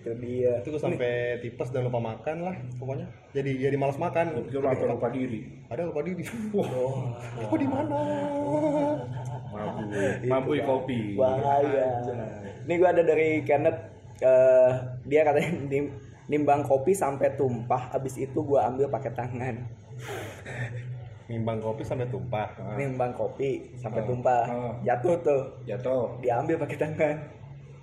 [0.05, 0.61] itu dia.
[0.61, 3.09] Itu gue sampai tipes dan lupa makan lah pokoknya.
[3.33, 4.45] Jadi jadi malas makan.
[4.45, 5.65] Itu langsung lupa diri.
[5.65, 6.21] ada lupa diri.
[6.55, 7.17] Wah.
[7.41, 7.97] Aku di mana?
[9.49, 10.99] Mabui, mabui kopi.
[11.17, 12.05] bahaya.
[12.69, 13.81] Ini gua ada dari Kenneth.
[14.21, 14.71] Eh,
[15.09, 15.97] dia katanya nim-
[16.29, 17.89] nimbang kopi sampai tumpah.
[17.91, 19.65] Habis itu gua ambil pakai tangan
[21.25, 22.47] nimbang kopi sampai tumpah.
[22.77, 24.07] Nimbang kopi sampai Oh.
[24.13, 24.43] tumpah.
[24.49, 24.73] Oh.
[24.85, 25.41] jatuh tuh.
[25.65, 26.21] Jatuh.
[26.21, 27.15] diambil pakai tangan.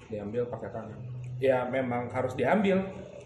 [0.06, 0.98] Diambil pakai tangan.
[1.42, 2.78] Ya memang harus diambil.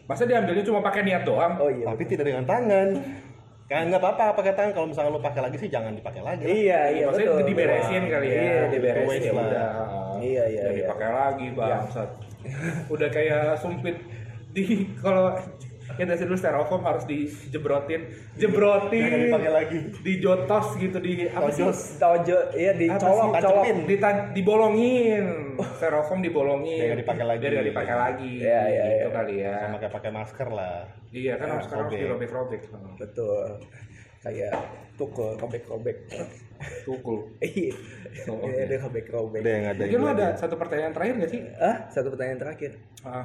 [0.07, 1.59] Masa diambilnya cuma pakai niat doang?
[1.61, 2.89] Oh iya tapi tidak dengan tangan.
[3.67, 4.73] Kan nggak apa-apa pakai tangan.
[4.73, 6.49] Kalau misalnya lu pakai lagi sih jangan dipakai lagi lah.
[6.49, 7.49] iya iya maksudnya betul.
[7.51, 8.39] diberesin kali ya.
[8.41, 9.21] Iya diberesin.
[9.21, 9.47] ya lah.
[9.51, 9.71] udah.
[10.17, 10.81] Iya, iya, Jangan iya.
[10.81, 12.11] dipakai lagi bangsat.
[12.89, 13.97] Udah kayak sumpit.
[14.57, 14.65] Di
[14.97, 15.35] kalau
[15.97, 18.03] ya dari dulu styrofoam harus dijebrotin
[18.35, 19.79] jebrotin dipakai lagi.
[20.01, 21.65] dijotos gitu di apa sih
[21.97, 23.65] tojo, iya dicolok, colok.
[24.31, 25.25] Dibolongin
[25.73, 27.41] styrofoam dibolongin Biar nggak dipakai lagi.
[27.41, 29.09] biar nggak dipakai lagi Iya, iya, gitu iya.
[29.11, 30.79] kali ya sama kayak pakai masker lah
[31.11, 31.99] iya kan harus harus robek.
[31.99, 32.63] dirobek-robek
[32.97, 33.47] Betul.
[34.19, 34.59] Kayak
[34.97, 35.97] tukul, robek-robek.
[36.83, 37.73] tukul Iya,
[38.27, 39.41] Iya, dia robek-robek.
[39.41, 40.37] udah yang ada mungkin lu gua ada aja.
[40.39, 42.73] satu pertanyaan terakhir nggak sih Ah, satu pertanyaan terakhir.
[43.01, 43.25] Ah.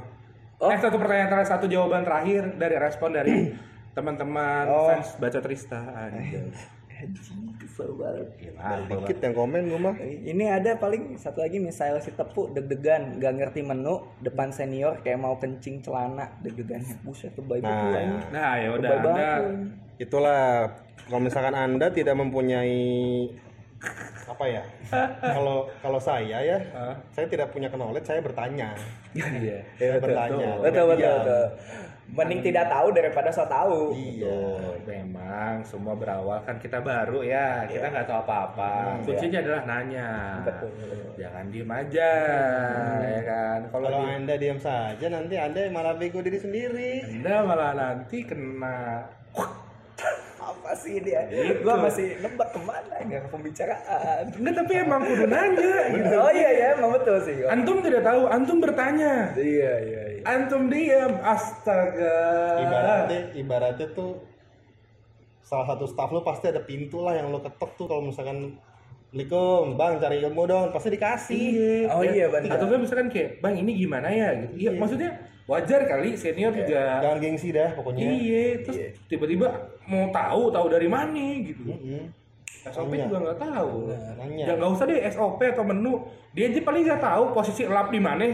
[0.62, 0.70] Oh.
[0.70, 3.50] Eh satu pertanyaan terakhir, satu jawaban terakhir dari respon dari
[3.98, 4.88] teman-teman Oh.
[4.88, 5.82] fans baca Trista.
[5.82, 6.54] Anjay.
[7.58, 8.30] Kesel banget.
[8.86, 13.42] Dikit yang komen gue mah Ini ada paling satu lagi misalnya si Tepu deg-degan, gak
[13.42, 17.02] ngerti menu, depan senior kayak mau kencing celana deg-degannya.
[17.02, 17.90] Buset, lebay Nah.
[17.90, 18.06] betul.
[18.30, 19.30] Nah ya udah anda
[19.98, 20.70] itulah
[21.02, 22.78] kalau misalkan anda tidak mempunyai
[24.24, 24.64] apa ya
[25.20, 26.58] kalau kalau saya ya
[27.10, 28.78] saya tidak punya knowledge saya bertanya
[29.12, 30.04] Iya, saya betul.
[30.08, 31.16] bertanya Betul, betul, Diam.
[31.20, 31.46] betul.
[32.12, 33.92] Mending tidak tahu daripada so tahu.
[33.94, 39.00] iya Tuh, memang semua berawal kan kita baru ya, kita nggak tahu apa-apa.
[39.02, 40.10] Kuncinya adalah nanya.
[40.44, 40.72] Betul.
[41.18, 42.12] Jangan diem aja,
[43.02, 43.60] ya kan.
[43.66, 49.08] Kalau di- anda diam saja nanti anda malah bego diri sendiri anda malah nanti kena
[50.72, 51.28] Apa sih dia?
[51.60, 54.24] Gua masih nebak ke mana nggak ke pembicaraan.
[54.40, 55.76] Enggak, tapi emang kudu nanya.
[55.92, 56.16] gitu.
[56.16, 57.44] Oh iya ya, emang betul sih.
[57.44, 59.36] Antum tidak tahu, antum bertanya.
[59.36, 60.24] Iya iya iya.
[60.24, 62.24] Antum diam, astaga.
[62.64, 64.24] ibaratnya ibaratnya tuh
[65.44, 68.56] salah satu staff lo pasti ada pintu lah yang lo ketok tuh kalau misalkan
[69.12, 71.44] Assalamualaikum, bang cari ilmu dong, pasti dikasih.
[71.92, 72.56] Oh iya, benar.
[72.56, 74.32] Atau kan misalkan kayak, bang ini gimana ya?
[74.40, 74.56] Gitu.
[74.56, 75.12] Iya, maksudnya
[75.52, 77.04] wajar kali senior juga.
[77.04, 78.08] Jangan gengsi dah pokoknya.
[78.08, 78.78] Iya, terus
[79.12, 79.52] tiba-tiba
[79.92, 81.76] mau tahu, tahu dari mana gitu.
[81.76, 82.08] Mm-mm.
[82.72, 83.12] SOP Nanya.
[83.12, 83.72] juga nggak tahu.
[84.16, 84.46] Nanya.
[84.48, 85.94] Ya nggak usah deh SOP atau menu.
[86.32, 88.24] Dia aja paling nggak tahu posisi lap di mana.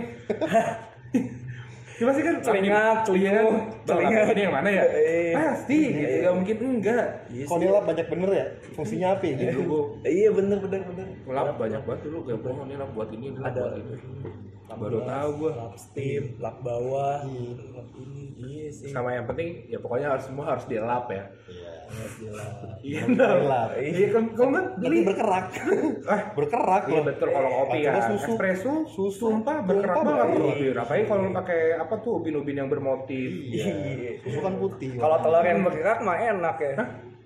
[1.97, 4.25] Ya pasti kan Celingak, Iya lap celingak.
[4.29, 4.83] ini yang mana ya?
[4.85, 5.33] Iya.
[5.33, 6.15] Pasti gitu.
[6.21, 7.05] Gak mungkin enggak.
[7.49, 8.45] Kalau dia lap banyak bener ya,
[8.77, 9.61] fungsinya apa Gitu.
[10.21, 11.07] Iya bener bener bener.
[11.25, 13.61] lap banyak banget dulu gak bohong nih lap buat ini Ada.
[13.61, 13.93] buat ini.
[14.67, 15.51] Baru tahu gua.
[15.55, 18.23] Lap steam, lap bawah, lap ini.
[18.35, 18.91] Iya sih.
[18.91, 21.23] Sama yang penting ya pokoknya harus semua harus dilap ya.
[22.83, 23.69] Iya, Dilap.
[23.79, 25.45] Iya kan kalau nggak Berarti beli berkerak.
[26.07, 27.91] Ah, berkerak Iya betul kalau kopi ya.
[28.11, 28.31] Susu.
[28.35, 29.27] Espresso, Susu.
[29.31, 30.55] sumpah berkerak banget berkerak.
[30.59, 30.81] tuh.
[30.83, 33.29] Apalagi kalau lu pakai apa tuh ubin-ubin yang bermotif.
[33.31, 34.19] Iya.
[34.19, 34.99] Susu kan putih.
[34.99, 36.73] Kalau telur yang bergerak mah enak ya.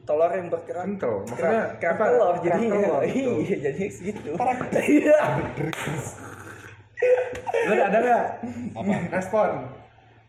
[0.02, 1.14] Telur yang bergerak Kental.
[1.26, 3.02] Maksudnya kerak telur telur, betul.
[3.46, 4.30] Iya, jadi segitu.
[4.78, 5.20] Iya.
[7.68, 8.26] Lu ada nggak?
[8.78, 8.94] Apa?
[9.10, 9.50] Respon.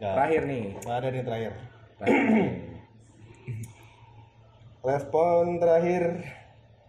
[0.01, 0.15] Nggak.
[0.17, 0.65] Terakhir nih.
[0.83, 1.53] Ada nih terakhir.
[2.01, 2.51] Terakhir.
[4.83, 6.03] Respon terakhir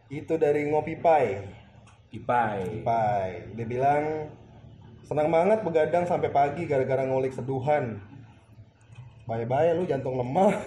[0.09, 1.41] itu dari Ngopi Pai.
[2.09, 2.81] Ipai.
[2.81, 3.53] Pai.
[3.53, 4.34] Dia bilang
[5.05, 8.01] senang banget begadang sampai pagi gara-gara ngulik seduhan.
[9.23, 10.51] Bye-bye lu jantung lemah.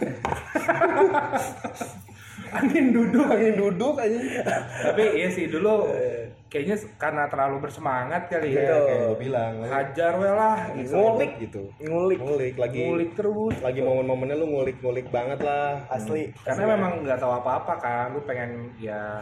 [2.56, 3.26] Angin duduk.
[3.26, 4.18] Angin duduk aja.
[4.90, 5.92] Tapi iya sih dulu
[6.46, 8.62] kayaknya karena terlalu bersemangat kali ya.
[8.64, 9.52] kayak gue bilang.
[9.66, 10.94] Hajar we lah gitu.
[10.94, 11.32] Ngulik.
[11.42, 11.62] gitu.
[11.82, 12.80] Ngulik Ngulik lagi.
[12.86, 13.54] Ngulik terus.
[13.60, 15.82] Lagi momen-momennya lu ngulik-ngulik banget lah.
[15.90, 16.30] asli.
[16.40, 19.20] Karena memang nggak tahu apa-apa kan, lu pengen ya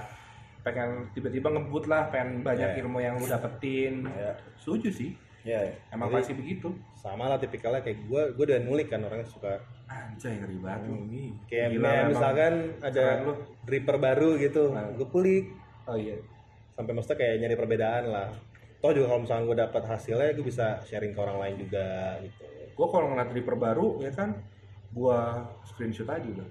[0.61, 2.81] pengen tiba-tiba ngebut lah, pengen banyak Iya.
[2.81, 4.09] ilmu yang lu dapetin.
[4.57, 5.11] Setuju sih.
[5.45, 5.61] Ya,
[5.93, 6.73] Emang Jadi, pasti begitu.
[6.97, 10.89] sama lah tipikalnya kayak gue, gue udah ngulik kan orangnya suka Anjay ngeri banget
[11.45, 12.09] kayak Gila, kayak emang.
[12.17, 13.05] misalkan ada
[13.69, 14.89] dripper baru gitu, Nah.
[14.97, 15.53] gue kulik
[15.85, 16.17] Oh iya.
[16.75, 18.31] Sampai maksudnya kayak nyari perbedaan lah.
[18.85, 22.45] toh juga kalau misalnya gue dapat hasilnya gue bisa sharing ke orang lain juga gitu.
[22.77, 24.37] Gue kalau ngeliat Reaper baru ya kan
[24.93, 25.19] gue
[25.73, 26.49] screenshot aja udah.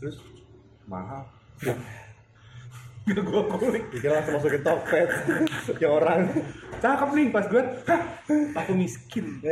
[0.00, 0.16] Terus
[0.88, 1.28] mahal
[3.04, 5.08] Gak gue kulik pikir langsung masukin Tokped
[5.76, 6.24] ke orang
[6.80, 8.00] cakep nih pas gue hah
[8.54, 9.44] aku miskin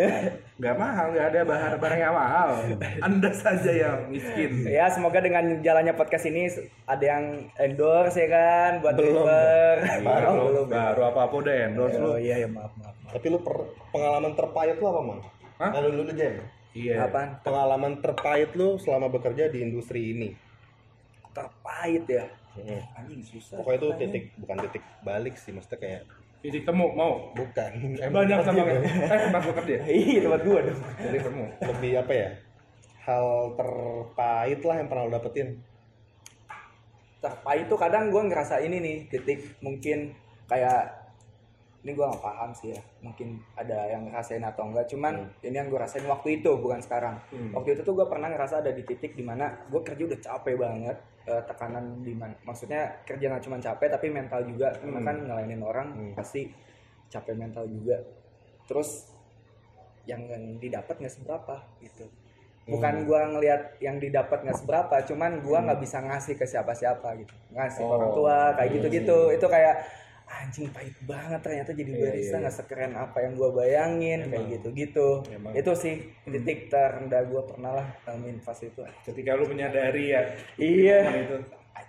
[0.57, 2.51] nggak mahal nggak ada bahan barang yang mahal
[2.99, 6.49] anda saja yang miskin Ya semoga dengan jalannya podcast ini
[6.85, 7.25] ada yang
[7.57, 9.21] endorse ya kan buat Belum.
[10.01, 10.67] Baru, Oh, belum.
[10.67, 12.97] baru apa apa udah endorse lu Oh iya ya maaf maaf.
[12.99, 13.13] maaf.
[13.13, 15.21] tapi lu per- pengalaman terpahit lu apa mang?
[15.57, 15.71] Hah?
[15.77, 16.35] Lalu dulu Jem
[16.73, 17.37] iya Apaan?
[17.41, 20.33] pengalaman terpahit lu selama bekerja di industri ini
[21.31, 22.25] Terpahit ya.
[22.53, 22.81] Hmm.
[23.01, 23.57] Anjing susah.
[23.59, 26.01] pokoknya itu titik bukan titik balik sih maksudnya kayak
[26.45, 28.81] titik temu mau bukan banyak sama gitu.
[29.15, 30.79] eh tempat gue kerja Iya tempat gua dong.
[31.01, 32.29] jadi temu lebih apa ya
[33.03, 33.27] hal
[33.57, 35.49] terpahit lah yang pernah lo dapetin
[37.23, 40.11] Terpahit tuh kadang gua ngerasa ini nih titik mungkin
[40.51, 41.02] kayak
[41.83, 42.81] ini gua nggak paham sih ya.
[43.01, 44.87] Mungkin ada yang ngerasain atau enggak.
[44.87, 47.19] Cuman ini yang gua rasain waktu itu bukan sekarang.
[47.29, 47.51] Hmm.
[47.53, 50.55] waktu itu tuh gua pernah ngerasa ada di titik di mana gua kerja udah capek
[50.57, 54.71] banget eh, tekanan di mana maksudnya kerja nggak cuma capek tapi mental juga.
[54.73, 55.07] Karena Hmm.
[55.07, 56.13] kan ngelainin orang Hmm.
[56.15, 56.51] pasti
[57.09, 57.99] capek mental juga.
[58.65, 59.11] Terus
[60.05, 60.23] yang
[60.59, 62.07] didapat nggak seberapa gitu.
[62.63, 63.07] Bukan Hmm.
[63.07, 67.35] gua ngelihat yang didapat nggak seberapa cuman gua nggak bisa ngasih ke siapa-siapa gitu.
[67.51, 69.19] Ngasih Oh, orang tua kayak iya gitu-gitu.
[69.31, 69.75] itu kayak
[70.33, 74.47] anjing pahit banget ternyata jadi Iya, barista iya, nggak sekeren apa yang gua bayangin kayak
[74.59, 75.09] gitu-gitu.
[75.29, 75.53] Emang.
[75.53, 78.81] itu sih titik terendah gua pernah lah ngalamin fase itu.
[79.05, 80.23] Ketika lu menyadari ya
[80.57, 80.99] iya.
[81.13, 81.37] itu.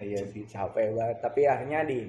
[0.04, 1.18] Iya sih capek banget.
[1.24, 2.00] Tapi akhirnya di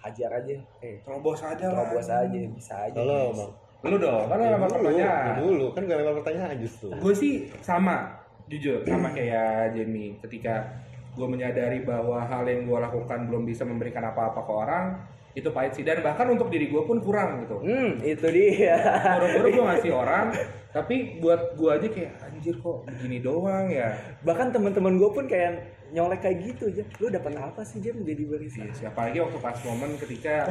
[0.00, 0.56] hajar aja.
[0.80, 1.86] Eh terobos aja lah.
[1.86, 3.52] terobos aja bisa aja halo bang.
[3.82, 5.26] Lu dong kan lu lama dulu, pertanyaan.
[5.26, 5.66] ya dulu.
[5.74, 6.88] Kan gak lempar pertanyaan justru.
[6.96, 8.82] Gue sih sama jujur.
[8.86, 10.16] Sama kayak Jamie.
[10.22, 10.70] Ketika
[11.12, 14.84] gue menyadari bahwa hal yang gue lakukan belum bisa memberikan apa-apa ke orang
[15.32, 15.84] itu pahit sih.
[15.84, 17.60] Dan bahkan untuk diri gue pun kurang gitu.
[17.60, 18.76] Hmm itu dia.
[19.20, 20.26] Boro-boro gue ngasih orang
[20.72, 23.92] tapi buat gue aja kayak anjir kok begini doang ya?
[24.24, 25.60] Bahkan teman-teman gue pun kayak
[25.92, 29.38] nyolek kayak gitu aja lu dapat apa sih jam jadi barista Iya, siapa lagi waktu
[29.44, 30.48] pas momen ketika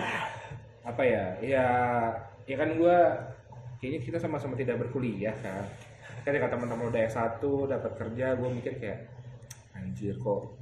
[0.86, 1.66] apa ya ya
[2.45, 2.97] ya kan gue
[3.82, 5.66] kayaknya kita sama-sama tidak berkuliah kan.
[6.22, 9.09] Ketika teman-teman udah S1 dapat kerja gue mikir kayak
[9.82, 10.61] anjir kok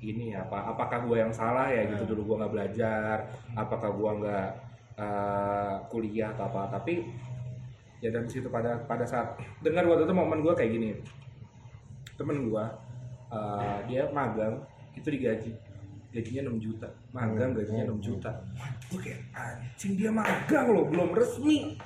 [0.00, 2.16] ini ya, apa apakah gue yang salah ya gitu?
[2.16, 3.16] Dulu gue nggak belajar
[3.52, 4.48] apakah gue nggak
[4.96, 6.80] eh, kuliah atau apa?
[6.80, 7.04] Tapi
[8.00, 10.90] ya dari situ pada pada saat dengar waktu itu momen gue kayak gini.
[12.16, 12.64] Temen gue
[13.28, 14.64] eh, dia magang
[14.96, 15.52] itu digaji
[16.10, 16.88] gajinya 6 juta.
[17.14, 18.30] Magang gajinya 6 juta.
[18.90, 21.76] Gue kayak anjing dia magang loh belum resmi.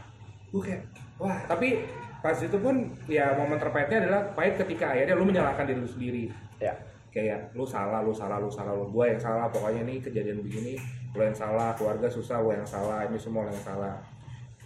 [0.55, 0.87] Gue kayak
[1.19, 1.43] wah.
[1.51, 1.83] Tapi
[2.25, 6.25] pas itu pun ya momen terpahitnya adalah pahit ketika akhirnya lu menyalahkan diri lu sendiri
[6.65, 6.75] ya.
[7.15, 8.89] Kayak lu salah lu salah lu salah lu.
[8.91, 10.75] Gue yang salah pokoknya nih kejadian begini
[11.15, 13.95] lu yang salah keluarga susah gue yang salah ini semua lu yang salah.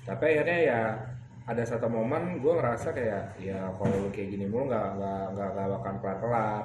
[0.06, 0.80] Tapi akhirnya ya
[1.48, 5.48] ada satu momen gue ngerasa kayak ya kalau lu kayak gini mulu nggak nggak nggak
[5.56, 6.64] nggak akan kelar kelar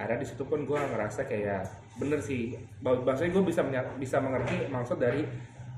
[0.00, 1.62] akhirnya di situ pun gue ngerasa kayak
[2.00, 2.56] bener sih.
[2.80, 3.60] Bah- bahasanya gue bisa
[4.00, 5.28] bisa mengerti maksud dari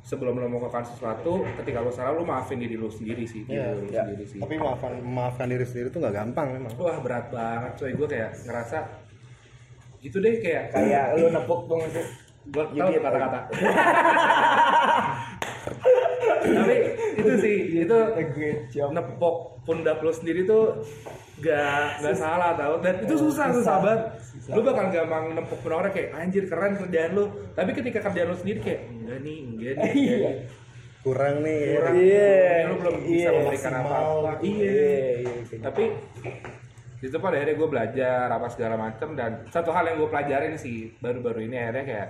[0.03, 3.79] sebelum lo melakukan sesuatu ketika lo salah lo maafin diri lo sendiri sih diri Iya,
[3.79, 4.03] lo iya.
[4.03, 4.39] sendiri sih.
[4.43, 6.73] Tapi maafkan maafkan diri sendiri tuh nggak gampang memang.
[6.77, 7.91] Wah berat banget coy.
[7.95, 8.79] Gue kayak ngerasa
[10.03, 12.03] gitu deh kayak kayak lu nepuk tuh itu
[12.51, 13.41] gue tuh kata-kata.
[16.43, 16.77] Tapi
[17.23, 17.97] itu sih itu
[18.35, 18.91] great job.
[18.91, 20.83] nepok pundak lo sendiri tuh
[21.39, 22.83] gak gak salah tau.
[22.83, 23.79] Dan itu susah susah.
[23.79, 24.01] banget.
[24.51, 27.25] Lu bakal gampang nempok pundak orang kayak anjir keren kerjaan lu.
[27.55, 30.37] Tapi ketika kerjaan lu sendiri kayak enggak nih enggak nih enggak
[31.03, 31.95] kurang nih kurang.
[31.99, 32.31] Iya.
[32.71, 33.31] lu belum bisa Iya.
[33.35, 33.91] memberikan Maksimal.
[33.91, 35.85] apa-apa iya iya iya tapi
[37.03, 40.55] di situ pada akhirnya gue belajar apa segala macem dan satu hal yang gue pelajarin
[40.55, 42.09] sih baru-baru ini akhirnya kayak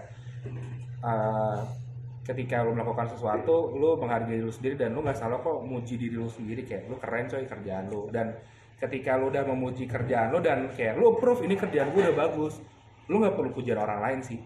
[1.01, 1.59] eh,
[2.23, 5.99] ketika lu melakukan sesuatu lu menghargai diri lu sendiri dan lu nggak salah kok muji
[5.99, 6.63] diri lu sendiri.
[6.63, 8.09] Kayak lu keren coy kerjaan lu.
[8.15, 8.39] Dan
[8.83, 12.59] ketika lu udah memuji kerjaan lu dan kayak lu approve ini kerjaan gue udah bagus
[13.07, 14.39] lu nggak perlu pujian orang lain sih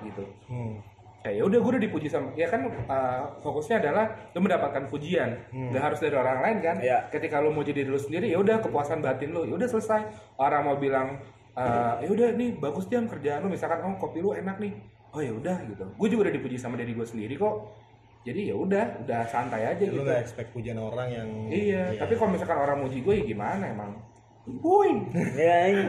[0.00, 0.24] gitu.
[0.48, 0.80] Hmm.
[1.22, 5.38] kayak ya udah gue udah dipuji sama ya kan uh, fokusnya adalah lu mendapatkan pujian.
[5.54, 6.76] Nggak harus dari orang lain kan.
[6.82, 6.98] Iya.
[7.14, 10.02] ketika lu muji diri lu sendiri ya udah kepuasan batin lu ya udah selesai.
[10.34, 11.22] Orang mau bilang
[11.54, 13.54] uh, ya udah nih bagus jam kerjaan lu.
[13.54, 14.74] Misalkan oh kopi lu enak nih
[15.12, 15.84] oh ya udah gitu.
[15.96, 17.56] Gue juga udah dipuji sama diri gue sendiri kok.
[18.22, 20.06] Jadi ya udah udah santai aja lu gitu.
[20.06, 23.92] nggak expect pujian orang yang iya tapi kalau misalkan orang muji gue ya gimana emang?
[24.42, 25.10] Boing.
[25.38, 25.86] ya iya.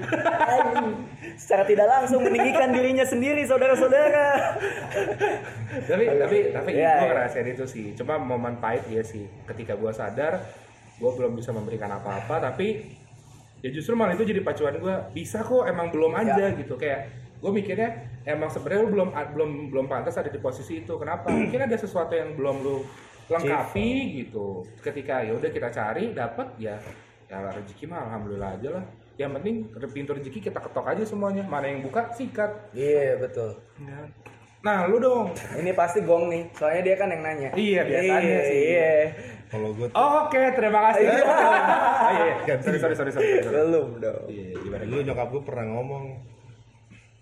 [1.38, 4.30] Secara tidak langsung meninggikan dirinya sendiri saudara-saudara.
[5.89, 7.09] Tapi tapi tapi Iya, gue iya.
[7.09, 7.86] ngerasain itu sih.
[7.97, 9.26] Cuma momen pahit ya sih.
[9.49, 10.38] Ketika gue sadar
[11.01, 12.93] gue belum bisa memberikan apa-apa tapi
[13.64, 16.76] ya justru malah itu jadi pacuan gue bisa kok emang belum aja gitu.
[16.76, 17.07] Kayak
[17.39, 17.89] gue mikirnya
[18.28, 20.99] emang sebenarnya lu belum belum belum pantas ada di posisi itu.
[20.99, 21.32] Kenapa?
[21.32, 22.84] Mungkin ada sesuatu yang belum lu
[23.32, 24.68] lengkapi gitu.
[24.84, 26.76] Ketika ya udah kita cari dapat ya
[27.32, 28.86] ya rezeki mah alhamdulillah aja lah.
[29.16, 29.55] Yang penting
[29.95, 31.47] pintu rezeki kita ketok aja semuanya.
[31.47, 32.76] Mana yang buka sikat.
[32.76, 33.64] Iya betul.
[34.64, 35.36] nah lu dong.
[35.59, 37.51] Ini pasti gong nih, soalnya dia kan yang nanya.
[37.51, 38.61] Iya, biasanya sih.
[38.72, 38.95] Iya.
[39.54, 41.14] Kalau gue tuh oh, oke terima kasih oh,
[42.18, 42.56] iya, iya.
[42.58, 43.54] Sorry sorry sorry sorry, sorry.
[43.54, 44.26] Belum dong.
[44.26, 46.06] Iya, gimana dulu nyokap gue pernah ngomong,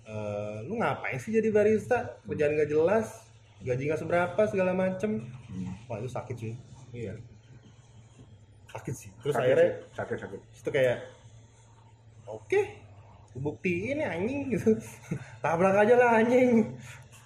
[0.07, 2.15] "Eh, lu ngapain sih jadi barista?
[2.23, 3.27] Kerjaan gak jelas,
[3.59, 5.27] gaji gak seberapa segala macem.
[5.91, 6.53] Wah itu sakit sih.
[6.95, 7.19] Iya.
[8.71, 9.09] Sakit sih.
[9.19, 10.97] Terus Sakit akhirnya sih, sakit sakit itu kayak,
[12.23, 12.61] oke,
[13.36, 14.79] buktiin ya anjing gitu.
[15.43, 16.79] Tabrak aja lah anjing.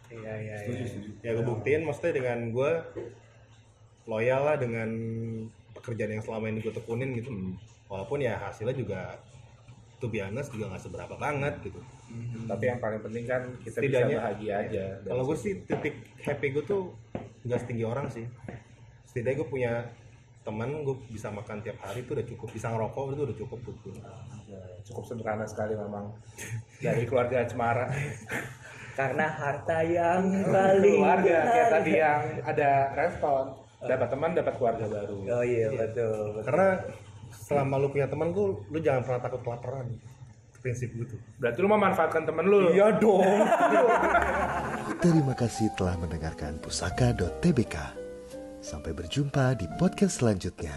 [0.10, 0.86] Iya iya iya.
[1.22, 2.72] Ya gue buktiin maksudnya dengan gue
[4.06, 4.89] loyal lah dengan
[5.74, 7.30] pekerjaan yang selama ini gue tekunin gitu.
[7.86, 9.18] Walaupun ya hasilnya juga
[9.97, 11.82] to be honest juga gak seberapa banget gitu.
[12.45, 14.86] tapi yang paling penting kan kita bisa Setidaknya- bahagia aja.
[15.03, 16.82] Dan Kalau gue sih titik happy gue tuh
[17.43, 18.24] nggak setinggi orang sih.
[19.03, 19.74] Setidaknya gue punya
[20.45, 22.47] teman gue bisa makan tiap hari tuh udah cukup.
[22.53, 23.60] Bisa ngerokok itu udah cukup.
[24.47, 26.14] Ya, cukup sederhana sekali memang.
[26.80, 27.89] Dari keluarga Cemara.
[28.99, 33.43] Karena harta yang paling keluarga kayak tadi yang ada respon
[33.86, 35.82] dapat teman dapat keluarga baru Oh iya betul.
[36.36, 36.44] betul.
[36.46, 36.68] Karena
[37.32, 39.88] selama lu punya teman tuh lu jangan pernah takut kelaparan.
[40.60, 41.22] Prinsip gue tuh.
[41.38, 43.22] berarti lu memanfaatkan temen lu Iya dong.
[45.06, 47.76] Terima kasih telah mendengarkan pusaka.tbk.
[48.66, 50.74] Sampai berjumpa di podcast selanjutnya.